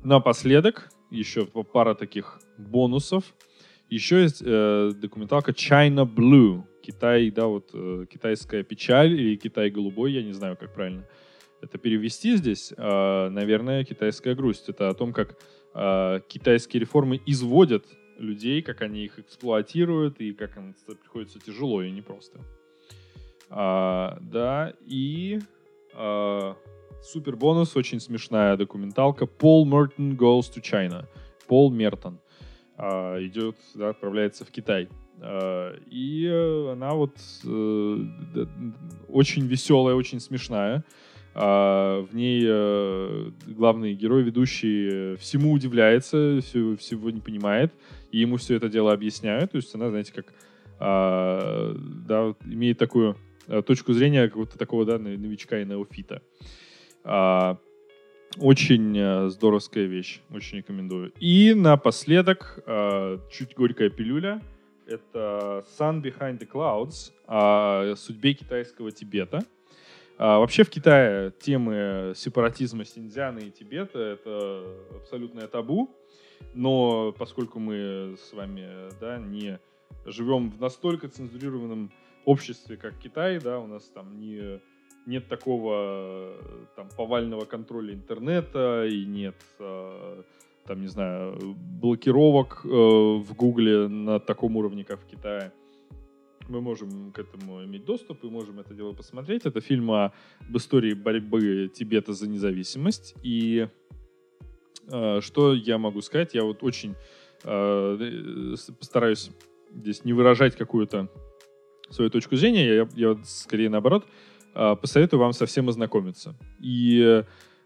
напоследок 0.03 0.89
еще 1.09 1.45
пара 1.45 1.95
таких 1.95 2.39
бонусов. 2.57 3.23
Еще 3.89 4.21
есть 4.21 4.43
э, 4.45 4.91
документалка 4.95 5.51
China 5.51 6.05
Blue. 6.05 6.63
Китай, 6.89 7.29
да, 7.29 7.45
вот 7.45 7.69
э, 7.73 8.05
китайская 8.09 8.63
печаль 8.63 9.13
или 9.13 9.35
Китай 9.35 9.69
голубой, 9.69 10.13
я 10.13 10.23
не 10.23 10.33
знаю, 10.33 10.57
как 10.57 10.73
правильно 10.73 11.05
это 11.61 11.77
перевести 11.77 12.35
здесь. 12.35 12.73
Э, 12.75 13.29
наверное, 13.29 13.83
китайская 13.83 14.33
грусть. 14.33 14.69
Это 14.69 14.89
о 14.89 14.93
том, 14.95 15.13
как 15.13 15.37
э, 15.75 16.19
китайские 16.27 16.81
реформы 16.81 17.21
изводят 17.27 17.85
людей, 18.17 18.63
как 18.63 18.81
они 18.81 19.05
их 19.05 19.19
эксплуатируют 19.19 20.19
и 20.19 20.33
как 20.33 20.57
им 20.57 20.75
приходится 20.99 21.39
тяжело 21.39 21.83
и 21.83 21.91
непросто. 21.91 22.39
А, 23.49 24.17
да, 24.21 24.73
и 24.85 25.39
а, 25.93 26.55
супер 27.01 27.35
бонус, 27.35 27.75
очень 27.75 27.99
смешная 27.99 28.57
документалка. 28.57 29.25
Пол 29.25 29.65
Мертон 29.65 30.13
goes 30.13 30.51
to 30.53 30.61
China. 30.61 31.07
Пол 31.47 31.71
Мертон 31.71 32.19
а, 32.77 33.17
идет, 33.23 33.55
да, 33.75 33.89
отправляется 33.89 34.43
в 34.43 34.51
Китай. 34.51 34.89
А, 35.21 35.75
и 35.89 36.27
она 36.71 36.93
вот 36.93 37.17
э, 37.43 38.05
очень 39.07 39.45
веселая, 39.47 39.95
очень 39.95 40.19
смешная. 40.19 40.83
А, 41.35 42.01
в 42.01 42.15
ней 42.15 42.43
э, 42.45 43.31
главный 43.47 43.93
герой, 43.93 44.23
ведущий, 44.23 45.15
всему 45.17 45.51
удивляется, 45.51 46.39
всего, 46.41 47.09
не 47.09 47.21
понимает, 47.21 47.73
и 48.11 48.19
ему 48.19 48.37
все 48.37 48.55
это 48.55 48.69
дело 48.69 48.93
объясняют. 48.93 49.51
То 49.51 49.57
есть 49.57 49.73
она, 49.75 49.89
знаете, 49.89 50.13
как 50.13 50.33
а, 50.79 51.73
да, 51.75 52.35
имеет 52.45 52.77
такую 52.77 53.17
э, 53.47 53.61
точку 53.61 53.93
зрения 53.93 54.27
какого-то 54.27 54.57
такого 54.57 54.85
да, 54.85 54.97
новичка 54.97 55.59
и 55.59 55.65
неофита. 55.65 56.21
А, 57.03 57.57
очень 58.37 58.97
э, 58.97 59.29
здоровская 59.29 59.85
вещь, 59.85 60.21
очень 60.31 60.59
рекомендую. 60.59 61.11
И 61.19 61.53
напоследок, 61.53 62.63
э, 62.65 63.17
чуть 63.31 63.55
горькая 63.55 63.89
пилюля, 63.89 64.41
это 64.89 65.63
Sun 65.77 66.01
Behind 66.01 66.39
the 66.39 66.49
Clouds 66.49 67.11
о 67.27 67.95
судьбе 67.95 68.33
китайского 68.33 68.91
Тибета. 68.91 69.41
А, 70.17 70.39
вообще 70.39 70.63
в 70.63 70.69
Китае 70.69 71.31
темы 71.39 72.13
сепаратизма 72.15 72.83
Синьцзяна 72.83 73.39
и 73.39 73.51
Тибета— 73.51 73.99
это 73.99 74.65
абсолютное 74.95 75.47
табу, 75.47 75.95
но 76.53 77.13
поскольку 77.13 77.59
мы 77.59 78.15
с 78.17 78.33
вами 78.33 78.89
да, 78.99 79.17
не 79.17 79.59
живем 80.05 80.49
в 80.49 80.59
настолько 80.59 81.07
цензурированном 81.07 81.91
обществе, 82.25 82.75
как 82.75 82.97
Китай, 82.97 83.39
да, 83.39 83.59
у 83.59 83.67
нас 83.67 83.83
там 83.85 84.19
не 84.19 84.59
нет 85.05 85.27
такого 85.27 86.35
там 86.75 86.89
повального 86.95 87.45
контроля 87.45 87.93
интернета 87.93 88.85
и 88.85 89.05
нет 89.05 89.35
э, 89.59 90.23
там 90.65 90.81
не 90.81 90.87
знаю 90.87 91.55
блокировок 91.55 92.61
э, 92.63 92.67
в 92.67 93.33
Гугле 93.35 93.87
на 93.87 94.19
таком 94.19 94.55
уровне, 94.57 94.83
как 94.83 94.99
в 95.01 95.05
Китае. 95.05 95.51
Мы 96.47 96.61
можем 96.61 97.11
к 97.11 97.19
этому 97.19 97.63
иметь 97.63 97.85
доступ 97.85 98.23
и 98.23 98.27
можем 98.27 98.59
это 98.59 98.73
дело 98.73 98.93
посмотреть. 98.93 99.45
Это 99.45 99.61
фильм 99.61 99.91
об 99.91 100.11
истории 100.53 100.93
борьбы 100.93 101.69
Тибета 101.73 102.13
за 102.13 102.27
независимость. 102.27 103.15
И 103.23 103.67
э, 104.91 105.21
что 105.21 105.53
я 105.53 105.77
могу 105.77 106.01
сказать? 106.01 106.33
Я 106.33 106.43
вот 106.43 106.63
очень 106.63 106.95
э, 107.43 108.55
постараюсь 108.79 109.31
здесь 109.71 110.05
не 110.05 110.13
выражать 110.13 110.55
какую-то 110.55 111.09
свою 111.89 112.09
точку 112.09 112.35
зрения. 112.35 112.75
Я, 112.75 112.89
я 112.95 113.17
скорее 113.23 113.69
наоборот 113.69 114.05
а, 114.53 114.75
посоветую 114.75 115.19
вам 115.19 115.33
совсем 115.33 115.69
ознакомиться. 115.69 116.35
И 116.59 117.23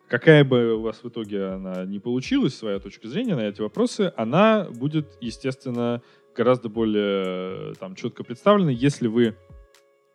какая 0.08 0.44
бы 0.44 0.76
у 0.76 0.82
вас 0.82 1.04
в 1.04 1.10
итоге 1.10 1.46
она 1.48 1.86
не 1.86 2.00
получилась, 2.00 2.56
своя 2.56 2.80
точка 2.80 3.08
зрения 3.08 3.36
на 3.36 3.48
эти 3.48 3.62
вопросы, 3.62 4.14
она 4.16 4.68
будет, 4.70 5.18
естественно, 5.22 6.02
гораздо 6.36 6.70
более 6.70 7.74
там, 7.76 7.96
четко 7.96 8.24
представлена, 8.24 8.72
если 8.72 9.08
вы 9.08 9.36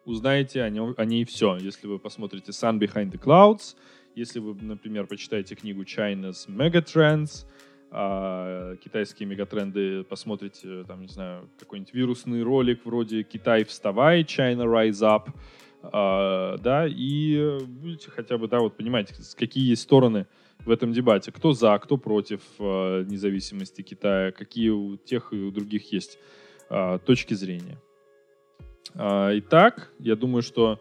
узнаете 0.04 0.62
о, 0.62 0.70
нем, 0.70 0.94
о 0.96 1.04
ней 1.04 1.24
все. 1.24 1.56
Если 1.58 1.86
вы 1.86 1.98
посмотрите 1.98 2.50
Sun 2.52 2.78
Behind 2.78 3.10
the 3.12 3.20
Clouds, 3.20 3.76
если 4.14 4.40
вы, 4.40 4.54
например, 4.60 5.06
почитаете 5.06 5.54
книгу 5.54 5.82
China's 5.82 6.48
Megatrends, 6.48 7.46
а, 7.90 8.76
китайские 8.76 9.28
мегатренды, 9.28 10.04
посмотрите, 10.04 10.84
там, 10.84 11.00
не 11.02 11.08
знаю, 11.08 11.48
какой-нибудь 11.58 11.94
вирусный 11.94 12.42
ролик 12.42 12.84
вроде 12.84 13.22
«Китай, 13.22 13.64
вставай», 13.64 14.22
«China, 14.22 14.64
rise 14.64 15.00
up», 15.00 15.28
а, 15.82 16.56
да, 16.58 16.86
и 16.86 17.58
будете 17.66 18.10
хотя 18.10 18.38
бы, 18.38 18.48
да, 18.48 18.60
вот 18.60 18.76
понимать, 18.76 19.12
какие 19.36 19.70
есть 19.70 19.82
стороны 19.82 20.26
в 20.64 20.70
этом 20.70 20.92
дебате. 20.92 21.32
Кто 21.32 21.52
за, 21.52 21.78
кто 21.78 21.96
против 21.96 22.40
а, 22.58 23.04
независимости 23.04 23.82
Китая, 23.82 24.32
какие 24.32 24.70
у 24.70 24.96
тех 24.96 25.32
и 25.32 25.36
у 25.36 25.50
других 25.50 25.92
есть 25.92 26.18
а, 26.68 26.98
точки 26.98 27.34
зрения. 27.34 27.78
А, 28.94 29.30
итак, 29.38 29.92
я 29.98 30.16
думаю, 30.16 30.42
что 30.42 30.80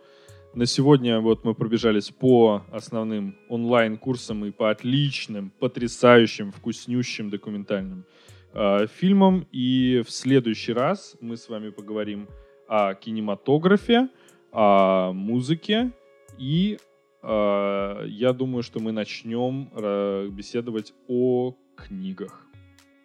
на 0.53 0.65
сегодня 0.65 1.19
вот 1.19 1.43
мы 1.43 1.53
пробежались 1.53 2.09
по 2.09 2.65
основным 2.71 3.37
онлайн-курсам 3.47 4.45
и 4.45 4.51
по 4.51 4.71
отличным, 4.71 5.51
потрясающим, 5.59 6.51
вкуснющим 6.51 7.29
документальным 7.29 8.05
э, 8.53 8.87
фильмам. 8.87 9.45
И 9.51 10.01
в 10.03 10.09
следующий 10.09 10.73
раз 10.73 11.15
мы 11.21 11.37
с 11.37 11.47
вами 11.47 11.69
поговорим 11.69 12.27
о 12.67 12.95
кинематографе, 12.95 14.09
о 14.51 15.11
музыке 15.13 15.91
и 16.37 16.77
э, 17.23 18.03
я 18.07 18.33
думаю, 18.33 18.63
что 18.63 18.79
мы 18.79 18.91
начнем 18.91 19.69
э, 19.73 20.27
беседовать 20.29 20.93
о 21.07 21.55
книгах. 21.75 22.45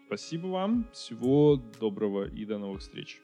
Спасибо 0.07 0.49
вам, 0.49 0.87
всего 0.93 1.61
доброго 1.81 2.29
и 2.29 2.45
до 2.45 2.59
новых 2.59 2.81
встреч. 2.81 3.21